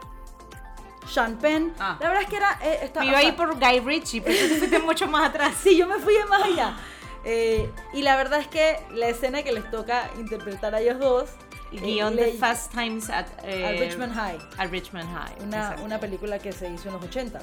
Sean 1.07 1.37
Penn. 1.37 1.73
Ah. 1.79 1.97
La 1.99 2.07
verdad 2.09 2.23
es 2.23 2.29
que 2.29 2.35
era... 2.37 2.59
eh, 2.61 2.79
está- 2.83 2.99
Me 3.01 3.07
iba 3.07 3.17
a 3.17 3.21
sea, 3.21 3.29
ir 3.29 3.35
por 3.35 3.59
Guy 3.59 3.79
Ritchie, 3.79 4.21
pero 4.21 4.37
tú 4.39 4.47
te 4.53 4.55
fuiste 4.59 4.79
mucho 4.79 5.07
más 5.07 5.29
atrás. 5.29 5.53
Sí, 5.63 5.77
yo 5.77 5.87
me 5.87 5.95
fui 5.99 6.13
de 6.15 6.25
más 6.25 6.43
allá. 6.43 6.75
Eh, 7.23 7.71
y 7.93 8.01
la 8.03 8.15
verdad 8.15 8.39
es 8.39 8.47
que 8.47 8.77
la 8.93 9.07
escena 9.07 9.41
que 9.43 9.51
les 9.51 9.69
toca 9.71 10.09
interpretar 10.19 10.75
a 10.75 10.79
ellos 10.81 10.99
dos... 10.99 11.29
Eh, 11.71 11.79
guion 11.81 12.15
de 12.15 12.31
Fast 12.33 12.71
Times 12.71 13.09
at, 13.09 13.25
eh, 13.43 13.65
Al 13.65 13.77
Richmond 13.79 14.13
High. 14.13 14.37
Al 14.57 14.69
Richmond 14.69 15.09
High. 15.13 15.43
Una, 15.43 15.75
una 15.83 15.99
película 15.99 16.39
que 16.39 16.51
se 16.53 16.69
hizo 16.69 16.87
en 16.89 16.93
los 16.93 17.03
80 17.03 17.39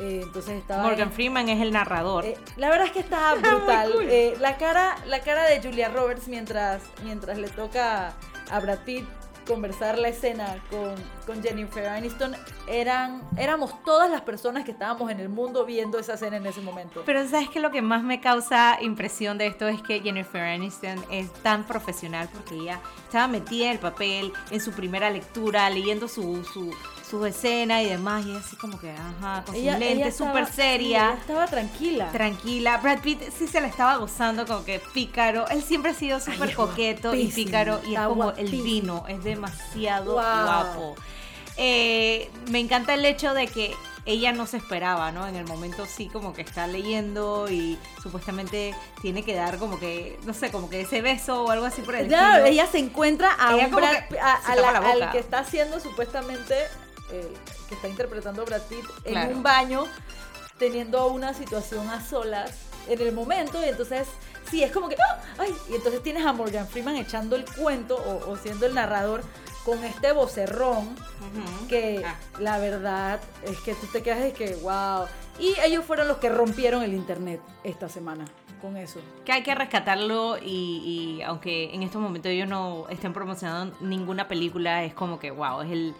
eh, 0.00 0.20
entonces 0.22 0.54
estaba 0.60 0.82
Morgan 0.82 1.08
en- 1.08 1.12
Freeman 1.12 1.48
es 1.50 1.60
el 1.60 1.70
narrador. 1.72 2.24
Eh, 2.24 2.36
la 2.56 2.70
verdad 2.70 2.86
es 2.86 2.92
que 2.92 3.00
estaba 3.00 3.34
Muy 3.34 3.42
brutal. 3.48 3.92
cool. 3.92 4.06
Eh, 4.08 4.34
la, 4.40 4.56
cara, 4.56 4.96
la 5.06 5.20
cara 5.20 5.44
de 5.44 5.60
Julia 5.60 5.90
Roberts 5.90 6.26
mientras, 6.26 6.82
mientras 7.04 7.36
le 7.36 7.48
toca 7.50 8.14
a 8.50 8.60
Brad 8.60 8.78
Pitt 8.78 9.06
conversar 9.50 9.98
la 9.98 10.08
escena 10.08 10.62
con, 10.70 11.42
Jennifer 11.42 11.86
Aniston, 11.86 12.34
eran, 12.66 13.22
éramos 13.36 13.82
todas 13.84 14.10
las 14.10 14.22
personas 14.22 14.64
que 14.64 14.72
estábamos 14.72 15.10
en 15.10 15.20
el 15.20 15.28
mundo 15.28 15.64
viendo 15.64 15.98
esa 15.98 16.14
escena 16.14 16.38
en 16.38 16.46
ese 16.46 16.60
momento. 16.60 17.02
Pero 17.06 17.26
sabes 17.28 17.48
que 17.48 17.60
lo 17.60 17.70
que 17.70 17.82
más 17.82 18.02
me 18.02 18.20
causa 18.20 18.78
impresión 18.80 19.38
de 19.38 19.46
esto 19.46 19.68
es 19.68 19.80
que 19.80 20.00
Jennifer 20.00 20.42
Aniston 20.42 21.04
es 21.10 21.32
tan 21.42 21.64
profesional 21.64 22.28
porque 22.32 22.56
ella 22.56 22.80
estaba 23.04 23.28
metida 23.28 23.66
en 23.66 23.72
el 23.72 23.78
papel 23.78 24.32
en 24.50 24.60
su 24.60 24.72
primera 24.72 25.08
lectura, 25.10 25.70
leyendo 25.70 26.08
su, 26.08 26.42
su 27.10 27.26
escena 27.26 27.82
y 27.82 27.88
demás, 27.88 28.24
y 28.24 28.36
así 28.36 28.54
como 28.56 28.78
que, 28.78 28.90
ajá, 28.92 29.42
con 29.44 29.54
sus 29.54 29.64
lentes, 29.64 30.16
súper 30.16 30.46
sí, 30.46 30.52
seria. 30.52 31.08
ella 31.10 31.14
estaba 31.20 31.46
tranquila. 31.46 32.12
Tranquila, 32.12 32.76
Brad 32.78 33.00
Pitt 33.00 33.20
sí 33.36 33.48
se 33.48 33.60
la 33.60 33.66
estaba 33.66 33.96
gozando 33.96 34.46
como 34.46 34.64
que 34.64 34.80
pícaro. 34.94 35.48
Él 35.48 35.62
siempre 35.62 35.90
ha 35.90 35.94
sido 35.94 36.20
súper 36.20 36.54
coqueto 36.54 37.14
y 37.14 37.26
pícaro 37.26 37.80
y 37.86 37.94
es 37.94 38.00
como 38.00 38.30
el 38.30 38.48
vino, 38.50 39.04
es 39.08 39.24
demasiado 39.24 40.12
Wow. 40.12 40.22
guapo. 40.22 40.94
Eh, 41.56 42.30
me 42.50 42.58
encanta 42.60 42.94
el 42.94 43.04
hecho 43.04 43.34
de 43.34 43.46
que 43.48 43.74
ella 44.06 44.32
no 44.32 44.46
se 44.46 44.56
esperaba, 44.56 45.12
¿no? 45.12 45.26
En 45.26 45.36
el 45.36 45.44
momento 45.46 45.84
sí 45.84 46.08
como 46.08 46.32
que 46.32 46.40
está 46.40 46.66
leyendo 46.66 47.50
y 47.50 47.78
supuestamente 48.02 48.74
tiene 49.02 49.24
que 49.24 49.34
dar 49.34 49.58
como 49.58 49.78
que, 49.78 50.18
no 50.24 50.32
sé, 50.32 50.50
como 50.50 50.70
que 50.70 50.80
ese 50.82 51.02
beso 51.02 51.44
o 51.44 51.50
algo 51.50 51.66
así 51.66 51.82
por 51.82 51.96
el 51.96 52.06
estilo. 52.06 52.44
ella 52.46 52.66
se 52.66 52.78
encuentra 52.78 53.36
a 53.38 53.52
Ella 53.54 53.66
un 53.66 53.74
Brad 53.74 54.08
que 54.08 54.18
a- 54.18 54.36
a 54.36 54.56
la- 54.56 54.70
al 54.78 55.10
que 55.12 55.18
está 55.18 55.40
haciendo 55.40 55.80
supuestamente 55.80 56.54
eh, 57.12 57.32
que 57.68 57.74
está 57.74 57.88
interpretando 57.88 58.44
Brad 58.44 58.62
Pitt 58.62 58.84
en 59.04 59.12
Claro. 59.12 59.36
un 59.36 59.42
baño 59.42 59.84
teniendo 60.58 61.06
una 61.08 61.34
situación 61.34 61.88
a 61.88 62.04
solas 62.04 62.52
en 62.88 63.00
el 63.00 63.12
momento 63.12 63.60
y 63.64 63.68
entonces 63.68 64.08
sí 64.50 64.62
es 64.62 64.72
como 64.72 64.88
que 64.88 64.96
¡ah! 64.96 65.20
ay 65.38 65.54
y 65.70 65.74
entonces 65.74 66.02
tienes 66.02 66.24
a 66.26 66.32
Morgan 66.32 66.66
Freeman 66.66 66.96
echando 66.96 67.36
el 67.36 67.44
cuento 67.44 67.96
o, 67.96 68.30
o 68.30 68.36
siendo 68.36 68.66
el 68.66 68.74
narrador 68.74 69.22
con 69.64 69.82
este 69.84 70.12
vocerrón 70.12 70.88
Ujú. 70.88 71.68
que 71.68 72.02
Ah. 72.04 72.16
la 72.38 72.58
verdad 72.58 73.20
es 73.44 73.58
que 73.60 73.74
tú 73.74 73.86
te 73.86 74.02
quedas 74.02 74.20
de 74.22 74.32
que 74.32 74.54
wow 74.56 75.06
y 75.38 75.54
ellos 75.64 75.84
fueron 75.84 76.08
los 76.08 76.18
que 76.18 76.28
rompieron 76.28 76.82
el 76.82 76.92
internet 76.94 77.40
esta 77.64 77.88
semana 77.88 78.24
con 78.60 78.76
eso. 78.76 79.00
Que 79.24 79.32
hay 79.32 79.42
que 79.42 79.54
rescatarlo 79.54 80.36
y, 80.36 81.16
y 81.18 81.22
aunque 81.22 81.74
en 81.74 81.82
estos 81.82 81.98
momentos 82.02 82.30
ellos 82.30 82.46
no 82.46 82.86
estén 82.90 83.14
promocionando 83.14 83.74
ninguna 83.80 84.28
película, 84.28 84.84
es 84.84 84.92
como 84.92 85.18
que, 85.18 85.30
wow, 85.30 85.62
es 85.62 85.70
el... 85.70 85.94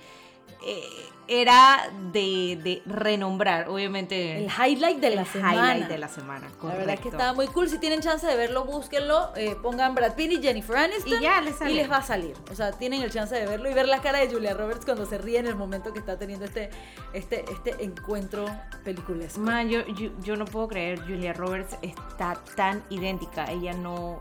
eh, 0.67 0.85
era 1.33 1.89
de, 2.13 2.59
de 2.63 2.83
renombrar, 2.87 3.69
obviamente. 3.69 4.39
El 4.39 4.47
highlight 4.51 4.99
de 4.99 5.15
la 5.15 5.25
semana. 5.25 5.53
highlight 5.75 5.89
de 5.89 5.99
la 5.99 6.09
semana, 6.09 6.49
La 6.63 6.75
verdad 6.75 6.95
es 6.95 7.01
que 7.01 7.09
estaba 7.09 7.33
muy 7.35 7.47
cool. 7.47 7.69
Si 7.69 7.79
tienen 7.79 8.01
chance 8.01 8.27
de 8.27 8.35
verlo, 8.35 8.65
búsquenlo. 8.65 9.31
eh, 9.37 9.55
pongan 9.63 9.95
Brad 9.95 10.15
Pitt 10.17 10.33
y 10.33 10.43
Jennifer 10.43 10.77
Aniston. 10.77 11.19
Y 11.19 11.21
ya 11.23 11.41
les 11.41 11.55
sale. 11.57 11.71
Y 11.71 11.75
les 11.77 11.89
va 11.91 11.99
a 11.99 12.03
salir. 12.03 12.35
O 12.51 12.55
sea, 12.57 12.73
tienen 12.73 13.03
el 13.03 13.13
chance 13.13 13.33
de 13.35 13.47
verlo 13.47 13.71
y 13.71 13.75
ver 13.75 13.87
la 13.87 14.01
cara 14.03 14.19
de 14.19 14.29
Julia 14.29 14.55
Roberts 14.55 14.85
cuando 14.85 15.07
se 15.07 15.19
ríe 15.19 15.39
en 15.39 15.47
el 15.47 15.55
momento 15.55 15.93
que 15.93 16.01
está 16.01 16.19
teniendo 16.19 16.45
este, 16.47 16.71
este, 17.13 17.45
este 17.53 17.85
encuentro 17.85 18.47
peliculesco. 18.83 19.39
Man, 19.41 19.69
yo, 19.69 19.87
yo, 19.87 20.11
yo 20.23 20.35
no 20.35 20.47
puedo 20.47 20.67
creer, 20.67 21.01
Julia 21.03 21.33
Roberts 21.33 21.77
está 21.83 22.35
tan 22.57 22.83
idéntica. 22.91 23.45
Ella 23.45 23.73
no, 23.75 24.19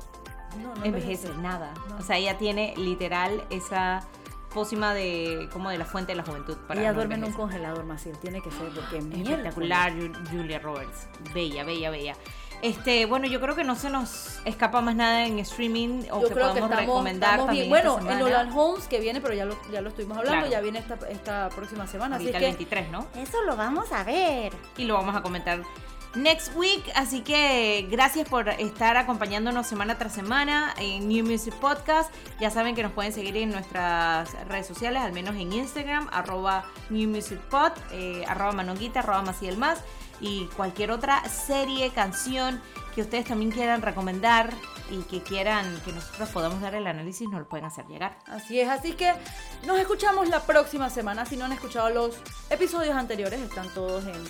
No, 0.62 0.76
no 0.76 0.86
envejece 0.86 1.26
envejece. 1.28 1.42
nada. 1.42 1.74
No. 1.90 1.98
O 1.98 2.02
sea, 2.04 2.18
ella 2.18 2.38
tiene 2.38 2.76
literal 2.78 3.44
esa 3.50 4.02
pócima 4.54 4.94
de 4.94 5.50
como 5.54 5.70
de 5.70 5.78
la 5.78 5.86
fuente 5.86 6.12
de 6.12 6.18
la 6.18 6.24
juventud. 6.24 6.58
Para 6.68 6.80
Ella 6.80 6.90
no 6.90 6.96
duerme 6.96 7.16
en 7.16 7.24
un 7.26 7.34
congelador, 7.34 7.84
Maciel. 7.86 8.18
Tiene 8.20 8.42
que 8.42 8.52
ser 8.52 8.70
porque. 8.70 8.98
Espectacular, 8.98 9.94
Ju- 9.94 10.30
Julia 10.32 10.60
Roberts. 10.60 11.08
Bella, 11.34 11.64
bella, 11.64 11.90
bella. 11.90 12.16
Este, 12.62 13.06
bueno, 13.06 13.26
yo 13.26 13.40
creo 13.40 13.56
que 13.56 13.64
no 13.64 13.76
se 13.78 13.90
nos 13.90 14.42
escapa 14.44 14.82
más 14.82 14.94
nada 14.94 15.26
en 15.26 15.40
streaming 15.40 16.04
o 16.12 16.22
Yo 16.22 16.28
que 16.28 16.34
creo 16.34 16.48
que 16.54 16.60
podamos 16.60 16.70
estamos, 16.72 16.80
recomendar 16.82 17.30
estamos 17.30 17.46
también 17.48 17.68
bien. 17.70 17.78
esta 17.78 17.90
Bueno, 17.90 18.10
en 18.12 18.18
semana. 18.20 18.38
Nolan 18.44 18.58
Holmes, 18.58 18.88
que 18.88 19.00
viene, 19.00 19.22
pero 19.22 19.34
ya 19.34 19.46
lo, 19.46 19.56
ya 19.72 19.80
lo 19.80 19.88
estuvimos 19.90 20.18
hablando, 20.18 20.40
Claro. 20.40 20.52
ya 20.52 20.60
viene 20.60 20.80
esta, 20.80 20.96
esta 21.10 21.48
próxima 21.56 21.88
semana. 21.88 22.18
Así 22.18 22.26
Ahorita 22.26 22.40
que 22.40 22.46
el 22.50 22.52
23, 22.58 22.92
¿no? 22.92 23.08
eso 23.16 23.42
lo 23.44 23.56
vamos 23.56 23.90
a 23.94 24.04
ver. 24.04 24.52
y 24.76 24.84
lo 24.84 24.96
vamos 24.96 25.16
a 25.16 25.22
comentar 25.22 25.62
next 26.16 26.56
week. 26.56 26.84
Así 26.96 27.22
que 27.22 27.88
gracias 27.90 28.28
por 28.28 28.50
estar 28.50 28.98
acompañándonos 28.98 29.68
semana 29.68 29.98
tras 29.98 30.14
semana 30.14 30.74
en 30.78 31.08
New 31.08 31.26
Music 31.26 31.54
Podcast. 31.56 32.14
Ya 32.40 32.50
saben 32.50 32.76
que 32.76 32.84
nos 32.84 32.92
pueden 32.92 33.14
seguir 33.14 33.38
en 33.38 33.52
nuestras 33.52 34.32
redes 34.48 34.68
sociales, 34.68 35.02
al 35.02 35.14
menos 35.14 35.36
en 35.36 35.54
Instagram, 35.54 36.10
arroba 36.12 36.66
New 36.90 37.10
Music 37.10 37.40
Pod, 37.50 37.72
eh, 37.92 38.24
arroba 38.28 38.52
Manonguita, 38.52 39.00
arroba 39.00 39.22
Maciel 39.22 39.58
Más 39.58 39.80
y 40.22 40.46
cualquier 40.56 40.92
otra 40.92 41.24
serie, 41.30 41.92
canción 41.92 42.62
que 42.94 43.02
ustedes 43.02 43.26
también 43.26 43.52
quieran 43.52 43.82
recomendar 43.82 44.54
y 44.92 45.04
que 45.04 45.22
quieran 45.22 45.80
que 45.86 45.94
nosotros 45.94 46.30
podamos 46.30 46.62
dar 46.62 46.76
el 46.76 46.88
análisis, 46.88 47.30
nos 47.30 47.42
lo 47.42 47.48
pueden 47.48 47.66
hacer 47.66 47.86
llegar. 47.88 48.18
Así 48.26 48.60
es, 48.60 48.68
así 48.68 48.94
que 48.94 49.14
nos 49.66 49.80
escuchamos 49.80 50.28
la 50.30 50.42
próxima 50.42 50.90
semana. 50.90 51.26
Si 51.26 51.38
no 51.38 51.46
han 51.46 51.54
escuchado 51.54 51.90
los 51.90 52.18
episodios 52.50 52.96
anteriores, 52.96 53.40
están 53.40 53.70
todos 53.70 54.06
en, 54.06 54.24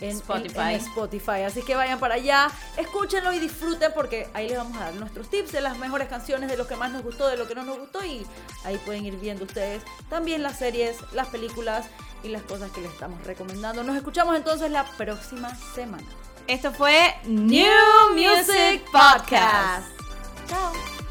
en- 0.00 0.10
Spotify. 0.16 0.58
en- 0.58 0.68
en 0.68 0.74
Spotify. 0.80 1.42
Así 1.46 1.62
que 1.62 1.74
vayan 1.76 1.98
para 1.98 2.14
allá, 2.14 2.50
escúchenlo 2.76 3.32
y 3.32 3.38
disfruten 3.38 3.92
porque 3.94 4.28
ahí 4.34 4.48
les 4.48 4.58
vamos 4.58 4.76
a 4.78 4.84
dar 4.84 4.94
nuestros 4.94 5.28
tips 5.30 5.52
de 5.52 5.60
las 5.60 5.78
mejores 5.78 6.08
canciones, 6.08 6.50
de 6.50 6.56
lo 6.56 6.66
que 6.66 6.76
más 6.76 6.90
nos 6.90 7.02
gustó, 7.02 7.28
de 7.28 7.36
lo 7.36 7.46
que 7.46 7.54
no 7.54 7.62
nos 7.64 7.78
gustó 7.78 8.04
y 8.04 8.26
ahí 8.64 8.76
pueden 8.84 9.04
ir 9.06 9.16
viendo 9.16 9.44
ustedes 9.44 9.82
también 10.10 10.42
las 10.42 10.58
series, 10.58 10.96
las 11.12 11.28
películas 11.28 11.86
y 12.22 12.28
las 12.28 12.42
cosas 12.42 12.70
que 12.70 12.80
les 12.80 12.90
estamos 12.92 13.22
recomendando. 13.24 13.82
Nos 13.84 13.96
escuchamos 13.96 14.36
entonces 14.36 14.70
la 14.70 14.84
próxima 14.96 15.54
semana. 15.74 16.06
Esto 16.46 16.72
fue 16.72 17.14
New 17.24 17.70
Music 18.14 18.82
Podcast. 18.90 19.86
Chao. 20.48 21.01